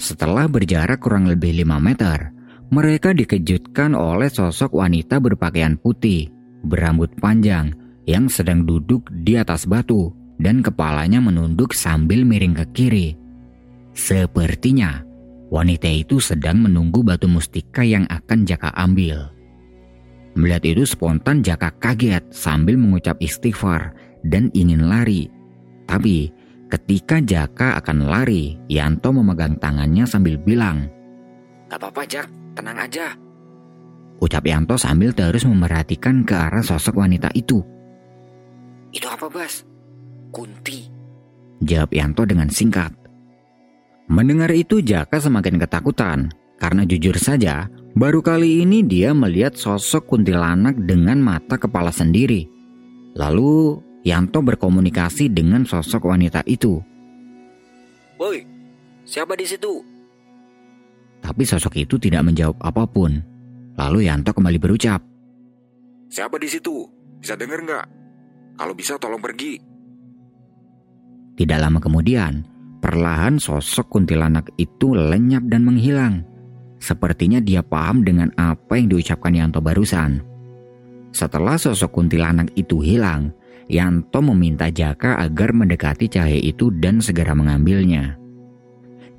Setelah 0.01 0.49
berjarak 0.49 1.05
kurang 1.05 1.29
lebih 1.29 1.53
5 1.65 1.77
meter, 1.77 2.33
mereka 2.71 3.11
dikejutkan 3.11 3.99
oleh 3.99 4.31
sosok 4.31 4.79
wanita 4.79 5.19
berpakaian 5.19 5.75
putih, 5.75 6.31
berambut 6.63 7.11
panjang, 7.19 7.75
yang 8.07 8.31
sedang 8.31 8.63
duduk 8.63 9.11
di 9.23 9.35
atas 9.35 9.67
batu 9.67 10.15
dan 10.39 10.63
kepalanya 10.63 11.19
menunduk 11.19 11.75
sambil 11.75 12.23
miring 12.23 12.55
ke 12.57 12.65
kiri. 12.73 13.09
Sepertinya 13.93 15.03
wanita 15.51 15.91
itu 15.91 16.23
sedang 16.23 16.63
menunggu 16.63 17.03
batu 17.03 17.27
mustika 17.27 17.83
yang 17.83 18.07
akan 18.07 18.47
Jaka 18.47 18.71
ambil. 18.79 19.35
Melihat 20.39 20.63
itu 20.63 20.87
spontan 20.87 21.43
Jaka 21.43 21.75
kaget 21.83 22.23
sambil 22.31 22.79
mengucap 22.79 23.19
istighfar 23.19 23.93
dan 24.23 24.47
ingin 24.55 24.87
lari. 24.87 25.27
Tapi 25.91 26.31
ketika 26.71 27.19
Jaka 27.19 27.83
akan 27.83 28.07
lari, 28.07 28.55
Yanto 28.71 29.11
memegang 29.11 29.59
tangannya 29.59 30.07
sambil 30.07 30.39
bilang, 30.39 30.87
Gak 31.67 31.83
apa-apa 31.83 32.03
Jak, 32.07 32.27
tenang 32.55 32.79
aja. 32.79 33.15
Ucap 34.21 34.45
Yanto 34.45 34.77
sambil 34.77 35.17
terus 35.17 35.49
memperhatikan 35.49 36.29
ke 36.29 36.37
arah 36.37 36.61
sosok 36.61 37.01
wanita 37.01 37.33
itu. 37.33 37.65
Itu 38.93 39.07
apa 39.09 39.33
Bas? 39.33 39.65
Kunti. 40.29 40.85
Jawab 41.65 41.91
Yanto 41.93 42.29
dengan 42.29 42.53
singkat. 42.53 42.93
Mendengar 44.11 44.51
itu 44.53 44.83
Jaka 44.83 45.23
semakin 45.23 45.57
ketakutan 45.57 46.35
karena 46.61 46.83
jujur 46.85 47.17
saja 47.17 47.71
baru 47.95 48.21
kali 48.21 48.67
ini 48.67 48.85
dia 48.85 49.17
melihat 49.17 49.57
sosok 49.57 50.11
kuntilanak 50.11 50.77
dengan 50.85 51.23
mata 51.23 51.57
kepala 51.57 51.95
sendiri. 51.95 52.45
Lalu 53.17 53.81
Yanto 54.05 54.41
berkomunikasi 54.45 55.33
dengan 55.33 55.65
sosok 55.65 56.09
wanita 56.09 56.45
itu. 56.45 56.81
Woi, 58.21 58.45
siapa 59.05 59.33
di 59.37 59.49
situ? 59.49 60.00
Tapi 61.21 61.43
sosok 61.45 61.77
itu 61.77 62.01
tidak 62.01 62.25
menjawab 62.25 62.57
apa 62.61 62.85
pun. 62.89 63.21
Lalu 63.77 64.09
Yanto 64.09 64.33
kembali 64.33 64.59
berucap. 64.59 65.01
Siapa 66.11 66.37
di 66.41 66.49
situ? 66.51 66.85
Bisa 67.21 67.37
dengar 67.37 67.63
nggak? 67.63 67.87
Kalau 68.59 68.75
bisa 68.75 68.97
tolong 68.97 69.23
pergi. 69.23 69.61
Tidak 71.37 71.59
lama 71.61 71.81
kemudian, 71.81 72.45
Perlahan 72.81 73.37
sosok 73.37 73.93
kuntilanak 73.93 74.57
itu 74.57 74.97
lenyap 74.97 75.45
dan 75.53 75.69
menghilang. 75.69 76.25
Sepertinya 76.81 77.37
dia 77.37 77.61
paham 77.61 78.01
dengan 78.01 78.33
apa 78.41 78.81
yang 78.81 78.89
diucapkan 78.89 79.37
Yanto 79.37 79.61
barusan. 79.61 80.25
Setelah 81.13 81.61
sosok 81.61 81.93
kuntilanak 81.93 82.49
itu 82.57 82.81
hilang, 82.81 83.37
Yanto 83.69 84.25
meminta 84.25 84.73
Jaka 84.73 85.21
agar 85.21 85.53
mendekati 85.53 86.09
cahaya 86.09 86.41
itu 86.41 86.73
dan 86.81 87.05
segera 87.05 87.37
mengambilnya. 87.37 88.17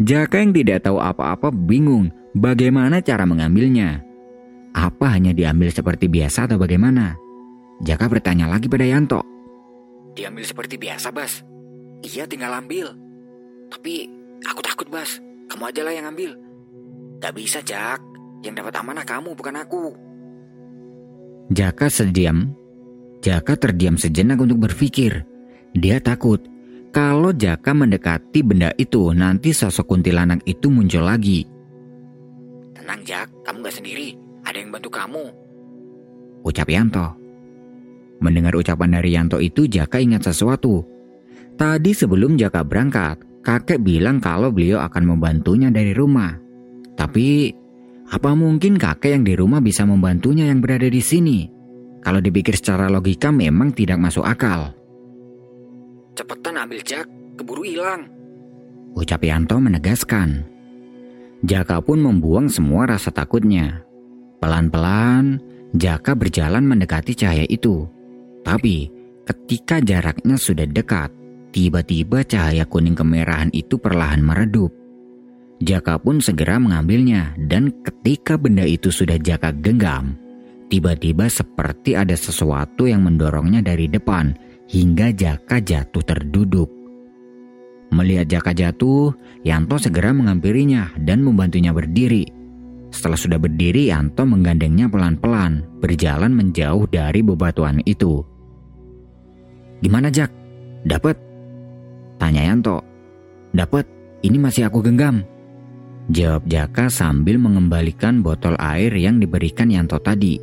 Jaka 0.01 0.41
yang 0.41 0.49
tidak 0.49 0.89
tahu 0.89 0.97
apa-apa 0.97 1.53
bingung 1.53 2.09
bagaimana 2.33 3.05
cara 3.05 3.21
mengambilnya. 3.29 4.01
Apa 4.73 5.13
hanya 5.13 5.29
diambil 5.29 5.69
seperti 5.69 6.09
biasa 6.09 6.49
atau 6.49 6.57
bagaimana? 6.57 7.13
Jaka 7.85 8.09
bertanya 8.09 8.49
lagi 8.49 8.65
pada 8.65 8.87
Yanto. 8.87 9.21
Diambil 10.17 10.41
seperti 10.41 10.81
biasa, 10.81 11.13
Bas. 11.13 11.45
Iya, 12.01 12.25
tinggal 12.25 12.49
ambil. 12.57 12.97
Tapi 13.69 14.09
aku 14.41 14.61
takut 14.65 14.87
Bas, 14.89 15.21
kamu 15.53 15.69
aja 15.69 15.81
lah 15.85 15.93
yang 15.93 16.07
ambil. 16.09 16.33
Gak 17.21 17.37
bisa 17.37 17.61
Jak, 17.61 18.01
yang 18.41 18.57
dapat 18.57 18.73
amanah 18.81 19.05
kamu 19.05 19.37
bukan 19.37 19.55
aku. 19.59 19.93
Jaka 21.53 21.93
sediam. 21.93 22.57
Jaka 23.21 23.53
terdiam 23.53 24.01
sejenak 24.01 24.41
untuk 24.41 24.65
berpikir. 24.65 25.29
Dia 25.77 26.01
takut 26.01 26.41
kalau 26.91 27.31
Jaka 27.31 27.71
mendekati 27.71 28.43
benda 28.43 28.75
itu 28.75 29.15
nanti 29.15 29.55
sosok 29.55 29.95
kuntilanak 29.95 30.43
itu 30.43 30.67
muncul 30.67 31.07
lagi. 31.07 31.47
Tenang 32.75 33.01
Jak, 33.07 33.27
kamu 33.47 33.57
gak 33.63 33.75
sendiri. 33.79 34.15
Ada 34.43 34.57
yang 34.59 34.71
bantu 34.75 34.89
kamu. 34.91 35.23
Ucap 36.43 36.67
Yanto. 36.67 37.07
Mendengar 38.19 38.53
ucapan 38.53 38.99
dari 38.99 39.15
Yanto 39.15 39.39
itu 39.39 39.65
Jaka 39.65 40.03
ingat 40.03 40.27
sesuatu. 40.27 40.83
Tadi 41.55 41.95
sebelum 41.95 42.35
Jaka 42.35 42.67
berangkat, 42.67 43.31
Kakek 43.41 43.81
bilang 43.81 44.21
kalau 44.21 44.53
beliau 44.53 44.77
akan 44.85 45.17
membantunya 45.17 45.73
dari 45.73 45.97
rumah. 45.97 46.37
Tapi, 46.93 47.49
apa 48.13 48.37
mungkin 48.37 48.77
kakek 48.77 49.17
yang 49.17 49.25
di 49.25 49.33
rumah 49.33 49.57
bisa 49.57 49.81
membantunya 49.81 50.45
yang 50.45 50.61
berada 50.61 50.85
di 50.85 51.01
sini? 51.01 51.49
Kalau 52.05 52.21
dipikir 52.21 52.53
secara 52.53 52.85
logika 52.85 53.33
memang 53.33 53.73
tidak 53.73 53.97
masuk 53.97 54.21
akal. 54.21 54.80
Cepetan 56.13 56.59
ambil 56.59 56.81
Jak, 56.83 57.07
keburu 57.39 57.63
hilang. 57.63 58.07
Ucap 58.97 59.23
Yanto 59.23 59.57
menegaskan. 59.57 60.43
Jaka 61.41 61.81
pun 61.81 62.03
membuang 62.03 62.51
semua 62.51 62.85
rasa 62.85 63.09
takutnya. 63.09 63.81
Pelan-pelan, 64.43 65.39
Jaka 65.71 66.13
berjalan 66.13 66.67
mendekati 66.67 67.15
cahaya 67.15 67.47
itu. 67.47 67.87
Tapi, 68.43 68.91
ketika 69.25 69.79
jaraknya 69.79 70.35
sudah 70.35 70.67
dekat, 70.67 71.09
Tiba-tiba 71.51 72.23
cahaya 72.23 72.63
kuning 72.63 72.95
kemerahan 72.95 73.51
itu 73.51 73.75
perlahan 73.75 74.23
meredup. 74.23 74.71
Jaka 75.59 75.99
pun 75.99 76.23
segera 76.23 76.57
mengambilnya 76.57 77.35
dan 77.35 77.75
ketika 77.83 78.39
benda 78.39 78.63
itu 78.63 78.87
sudah 78.87 79.19
Jaka 79.19 79.51
genggam, 79.59 80.15
tiba-tiba 80.71 81.27
seperti 81.27 81.99
ada 81.99 82.15
sesuatu 82.15 82.87
yang 82.87 83.03
mendorongnya 83.03 83.59
dari 83.59 83.91
depan 83.91 84.31
hingga 84.71 85.11
Jaka 85.11 85.59
jatuh 85.59 85.99
terduduk. 85.99 86.71
Melihat 87.91 88.31
Jaka 88.31 88.55
jatuh, 88.55 89.11
Yanto 89.43 89.75
segera 89.75 90.15
menghampirinya 90.15 90.95
dan 90.95 91.19
membantunya 91.27 91.75
berdiri. 91.75 92.23
Setelah 92.87 93.19
sudah 93.19 93.35
berdiri, 93.35 93.91
Yanto 93.91 94.23
menggandengnya 94.23 94.87
pelan-pelan, 94.87 95.67
berjalan 95.83 96.31
menjauh 96.31 96.87
dari 96.87 97.19
bebatuan 97.19 97.83
itu. 97.83 98.23
Gimana 99.83 100.07
Jak? 100.07 100.31
Dapat? 100.87 101.19
Tanya 102.15 102.47
Yanto. 102.47 102.79
Dapat, 103.51 103.83
ini 104.23 104.39
masih 104.39 104.71
aku 104.71 104.79
genggam. 104.79 105.27
Jawab 106.07 106.47
Jaka 106.47 106.87
sambil 106.87 107.35
mengembalikan 107.35 108.23
botol 108.23 108.55
air 108.55 108.95
yang 108.95 109.19
diberikan 109.19 109.67
Yanto 109.67 109.99
tadi. 109.99 110.39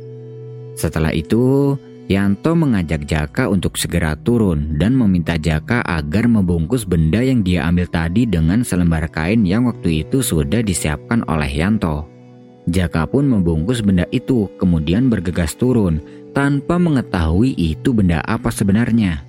Setelah 0.77 1.13
itu, 1.17 1.73
Yanto 2.09 2.57
mengajak 2.57 3.05
Jaka 3.05 3.45
untuk 3.53 3.77
segera 3.77 4.17
turun 4.17 4.81
dan 4.81 4.97
meminta 4.97 5.37
Jaka 5.37 5.85
agar 5.85 6.25
membungkus 6.25 6.81
benda 6.81 7.21
yang 7.21 7.45
dia 7.45 7.69
ambil 7.69 7.85
tadi 7.85 8.25
dengan 8.25 8.65
selembar 8.65 9.05
kain 9.13 9.45
yang 9.45 9.69
waktu 9.69 10.01
itu 10.01 10.25
sudah 10.25 10.65
disiapkan 10.65 11.21
oleh 11.29 11.53
Yanto. 11.53 12.09
Jaka 12.65 13.05
pun 13.05 13.29
membungkus 13.29 13.85
benda 13.85 14.09
itu 14.09 14.49
kemudian 14.57 15.05
bergegas 15.05 15.53
turun 15.53 16.01
tanpa 16.33 16.81
mengetahui 16.81 17.53
itu 17.53 17.93
benda 17.93 18.25
apa 18.25 18.49
sebenarnya. 18.49 19.21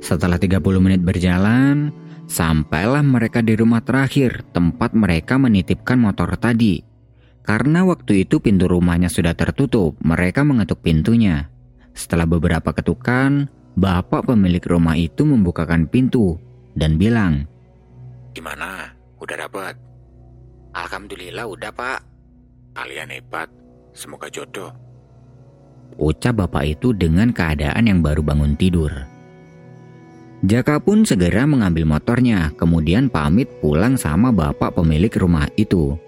Setelah 0.00 0.40
30 0.40 0.64
menit 0.80 1.04
berjalan, 1.04 1.92
sampailah 2.24 3.04
mereka 3.04 3.44
di 3.44 3.52
rumah 3.52 3.84
terakhir 3.84 4.48
tempat 4.56 4.96
mereka 4.96 5.36
menitipkan 5.36 6.00
motor 6.00 6.32
tadi. 6.40 6.80
Karena 7.44 7.84
waktu 7.84 8.24
itu 8.24 8.40
pintu 8.40 8.64
rumahnya 8.64 9.12
sudah 9.12 9.36
tertutup, 9.36 9.92
mereka 10.00 10.40
mengetuk 10.40 10.80
pintunya. 10.80 11.52
Setelah 11.98 12.30
beberapa 12.30 12.70
ketukan, 12.70 13.50
bapak 13.74 14.30
pemilik 14.30 14.62
rumah 14.62 14.94
itu 14.94 15.26
membukakan 15.26 15.90
pintu 15.90 16.38
dan 16.78 16.94
bilang, 16.94 17.50
Gimana? 18.38 18.94
Udah 19.18 19.34
dapat? 19.34 19.74
Alhamdulillah 20.78 21.42
udah 21.42 21.74
pak. 21.74 22.00
Kalian 22.78 23.10
hebat. 23.10 23.50
Semoga 23.90 24.30
jodoh. 24.30 24.70
Ucap 25.98 26.38
bapak 26.38 26.78
itu 26.78 26.94
dengan 26.94 27.34
keadaan 27.34 27.90
yang 27.90 27.98
baru 27.98 28.22
bangun 28.22 28.54
tidur. 28.54 28.94
Jaka 30.46 30.78
pun 30.78 31.02
segera 31.02 31.50
mengambil 31.50 31.82
motornya, 31.82 32.54
kemudian 32.54 33.10
pamit 33.10 33.50
pulang 33.58 33.98
sama 33.98 34.30
bapak 34.30 34.70
pemilik 34.78 35.10
rumah 35.18 35.50
itu. 35.58 35.98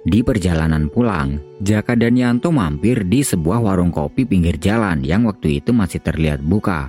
Di 0.00 0.24
perjalanan 0.24 0.88
pulang, 0.88 1.36
Jaka 1.60 1.92
dan 1.92 2.16
Yanto 2.16 2.48
mampir 2.48 3.04
di 3.04 3.20
sebuah 3.20 3.60
warung 3.60 3.92
kopi 3.92 4.24
pinggir 4.24 4.56
jalan 4.56 5.04
yang 5.04 5.28
waktu 5.28 5.60
itu 5.60 5.76
masih 5.76 6.00
terlihat 6.00 6.40
buka. 6.40 6.88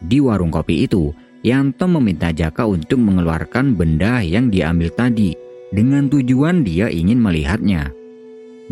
Di 0.00 0.24
warung 0.24 0.48
kopi 0.48 0.88
itu, 0.88 1.12
Yanto 1.44 1.84
meminta 1.84 2.32
Jaka 2.32 2.64
untuk 2.64 2.96
mengeluarkan 2.96 3.76
benda 3.76 4.24
yang 4.24 4.48
diambil 4.48 4.88
tadi 4.88 5.36
dengan 5.68 6.08
tujuan 6.08 6.64
dia 6.64 6.88
ingin 6.88 7.20
melihatnya. 7.20 7.92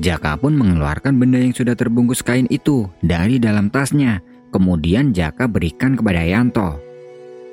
Jaka 0.00 0.40
pun 0.40 0.56
mengeluarkan 0.56 1.20
benda 1.20 1.36
yang 1.36 1.52
sudah 1.52 1.76
terbungkus 1.76 2.24
kain 2.24 2.48
itu 2.48 2.88
dari 3.04 3.36
dalam 3.36 3.68
tasnya, 3.68 4.24
kemudian 4.48 5.12
Jaka 5.12 5.44
berikan 5.44 5.92
kepada 5.92 6.24
Yanto. 6.24 6.80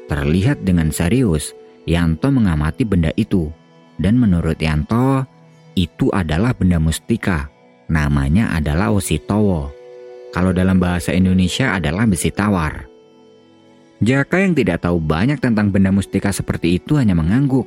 Terlihat 0.08 0.64
dengan 0.64 0.96
serius, 0.96 1.52
Yanto 1.84 2.32
mengamati 2.32 2.88
benda 2.88 3.12
itu. 3.20 3.52
Dan 4.00 4.16
menurut 4.16 4.60
Yanto, 4.64 5.28
itu 5.76 6.08
adalah 6.16 6.56
benda 6.56 6.80
mustika. 6.80 7.52
Namanya 7.92 8.56
adalah 8.56 8.90
Ositowo. 8.90 9.70
Kalau 10.34 10.52
dalam 10.52 10.82
bahasa 10.82 11.14
Indonesia 11.14 11.76
adalah 11.78 12.08
besi 12.10 12.34
tawar. 12.34 12.88
Jaka 14.04 14.44
yang 14.44 14.52
tidak 14.52 14.84
tahu 14.84 15.00
banyak 15.00 15.40
tentang 15.40 15.72
benda 15.72 15.94
mustika 15.94 16.34
seperti 16.34 16.80
itu 16.82 17.00
hanya 17.00 17.16
mengangguk. 17.16 17.64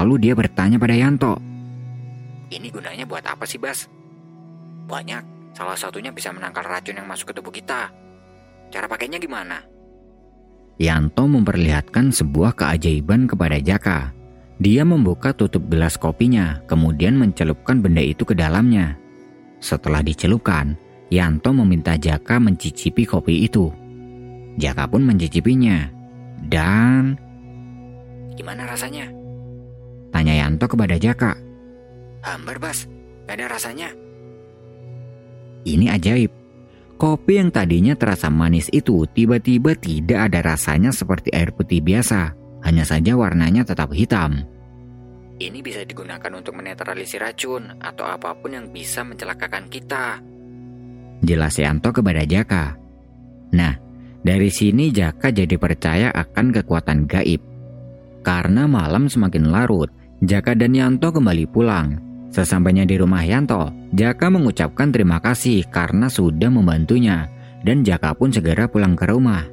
Lalu 0.00 0.30
dia 0.30 0.34
bertanya 0.34 0.80
pada 0.80 0.96
Yanto. 0.96 1.38
Ini 2.50 2.66
gunanya 2.74 3.06
buat 3.06 3.22
apa 3.22 3.46
sih 3.46 3.62
Bas? 3.62 3.86
Banyak, 4.90 5.54
salah 5.54 5.78
satunya 5.78 6.10
bisa 6.10 6.34
menangkal 6.34 6.66
racun 6.66 6.98
yang 6.98 7.06
masuk 7.06 7.30
ke 7.30 7.34
tubuh 7.38 7.54
kita. 7.54 7.94
Cara 8.74 8.86
pakainya 8.90 9.22
gimana? 9.22 9.62
Yanto 10.80 11.30
memperlihatkan 11.30 12.10
sebuah 12.10 12.58
keajaiban 12.58 13.30
kepada 13.30 13.60
Jaka. 13.62 14.10
Dia 14.60 14.84
membuka 14.84 15.32
tutup 15.32 15.72
gelas 15.72 15.96
kopinya, 15.96 16.60
kemudian 16.68 17.16
mencelupkan 17.16 17.80
benda 17.80 18.04
itu 18.04 18.28
ke 18.28 18.36
dalamnya. 18.36 19.00
Setelah 19.56 20.04
dicelupkan, 20.04 20.76
Yanto 21.08 21.56
meminta 21.56 21.96
Jaka 21.96 22.36
mencicipi 22.36 23.08
kopi 23.08 23.48
itu. 23.48 23.72
Jaka 24.60 24.84
pun 24.84 25.00
mencicipinya. 25.00 25.88
Dan... 26.44 27.16
Gimana 28.36 28.68
rasanya? 28.68 29.08
Tanya 30.12 30.34
Yanto 30.36 30.68
kepada 30.68 31.00
Jaka. 31.00 31.40
Hambar, 32.20 32.60
Bas. 32.60 32.84
Gak 33.24 33.40
ada 33.40 33.46
rasanya. 33.56 33.88
Ini 35.64 35.88
ajaib. 35.96 36.32
Kopi 37.00 37.40
yang 37.40 37.48
tadinya 37.48 37.96
terasa 37.96 38.28
manis 38.28 38.68
itu 38.76 39.08
tiba-tiba 39.08 39.72
tidak 39.72 40.28
ada 40.28 40.52
rasanya 40.52 40.92
seperti 40.92 41.32
air 41.32 41.48
putih 41.48 41.80
biasa. 41.80 42.39
Hanya 42.64 42.84
saja 42.84 43.16
warnanya 43.16 43.64
tetap 43.64 43.92
hitam. 43.92 44.44
Ini 45.40 45.64
bisa 45.64 45.80
digunakan 45.88 46.28
untuk 46.36 46.52
menetralisir 46.60 47.24
racun 47.24 47.80
atau 47.80 48.04
apa 48.04 48.36
pun 48.36 48.52
yang 48.52 48.68
bisa 48.68 49.00
mencelakakan 49.00 49.72
kita. 49.72 50.20
Jelas 51.24 51.56
Yanto 51.56 51.96
kepada 51.96 52.28
Jaka. 52.28 52.76
Nah, 53.56 53.72
dari 54.20 54.52
sini 54.52 54.92
Jaka 54.92 55.32
jadi 55.32 55.56
percaya 55.56 56.12
akan 56.12 56.52
kekuatan 56.52 57.08
gaib. 57.08 57.40
Karena 58.20 58.68
malam 58.68 59.08
semakin 59.08 59.48
larut, 59.48 59.88
Jaka 60.20 60.52
dan 60.52 60.76
Yanto 60.76 61.08
kembali 61.08 61.48
pulang. 61.48 61.96
Sesampainya 62.28 62.84
di 62.84 63.00
rumah 63.00 63.24
Yanto, 63.24 63.72
Jaka 63.96 64.28
mengucapkan 64.28 64.92
terima 64.92 65.24
kasih 65.24 65.64
karena 65.72 66.12
sudah 66.12 66.52
membantunya, 66.52 67.32
dan 67.64 67.80
Jaka 67.80 68.12
pun 68.12 68.28
segera 68.28 68.68
pulang 68.68 68.92
ke 68.92 69.08
rumah. 69.08 69.48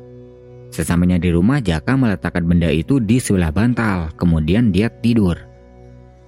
Sesampainya 0.69 1.17
di 1.17 1.31
rumah, 1.31 1.63
Jaka 1.63 1.95
meletakkan 1.95 2.43
benda 2.43 2.67
itu 2.67 2.99
di 2.99 3.17
sebelah 3.17 3.49
bantal, 3.49 4.11
kemudian 4.19 4.69
dia 4.69 4.91
tidur. 4.91 5.39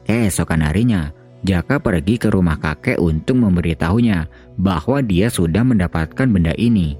Keesokan 0.08 0.66
harinya, 0.66 1.12
Jaka 1.40 1.80
pergi 1.80 2.20
ke 2.20 2.28
rumah 2.28 2.60
kakek 2.60 3.00
untuk 3.00 3.40
memberitahunya 3.40 4.28
bahwa 4.60 5.00
dia 5.00 5.32
sudah 5.32 5.64
mendapatkan 5.64 6.28
benda 6.28 6.52
ini. 6.60 7.00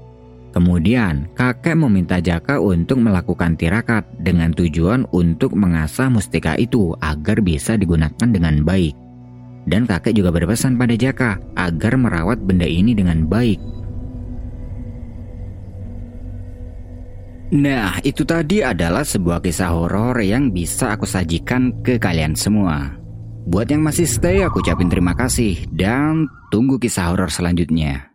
Kemudian, 0.50 1.30
kakek 1.38 1.78
meminta 1.78 2.18
Jaka 2.18 2.58
untuk 2.58 2.98
melakukan 2.98 3.54
tirakat 3.54 4.02
dengan 4.18 4.50
tujuan 4.50 5.06
untuk 5.14 5.54
mengasah 5.54 6.10
mustika 6.10 6.58
itu 6.58 6.96
agar 6.98 7.38
bisa 7.38 7.78
digunakan 7.78 8.26
dengan 8.26 8.66
baik. 8.66 8.96
Dan 9.68 9.86
kakek 9.86 10.16
juga 10.16 10.34
berpesan 10.34 10.74
pada 10.74 10.96
Jaka 10.98 11.38
agar 11.54 11.94
merawat 11.94 12.42
benda 12.42 12.66
ini 12.66 12.96
dengan 12.96 13.30
baik. 13.30 13.79
Nah, 17.50 17.98
itu 18.06 18.22
tadi 18.22 18.62
adalah 18.62 19.02
sebuah 19.02 19.42
kisah 19.42 19.74
horor 19.74 20.14
yang 20.22 20.54
bisa 20.54 20.94
aku 20.94 21.02
sajikan 21.02 21.82
ke 21.82 21.98
kalian 21.98 22.38
semua. 22.38 22.94
Buat 23.50 23.74
yang 23.74 23.82
masih 23.82 24.06
stay, 24.06 24.46
aku 24.46 24.62
ucapin 24.62 24.86
terima 24.86 25.18
kasih 25.18 25.66
dan 25.74 26.30
tunggu 26.54 26.78
kisah 26.78 27.10
horor 27.10 27.26
selanjutnya. 27.26 28.09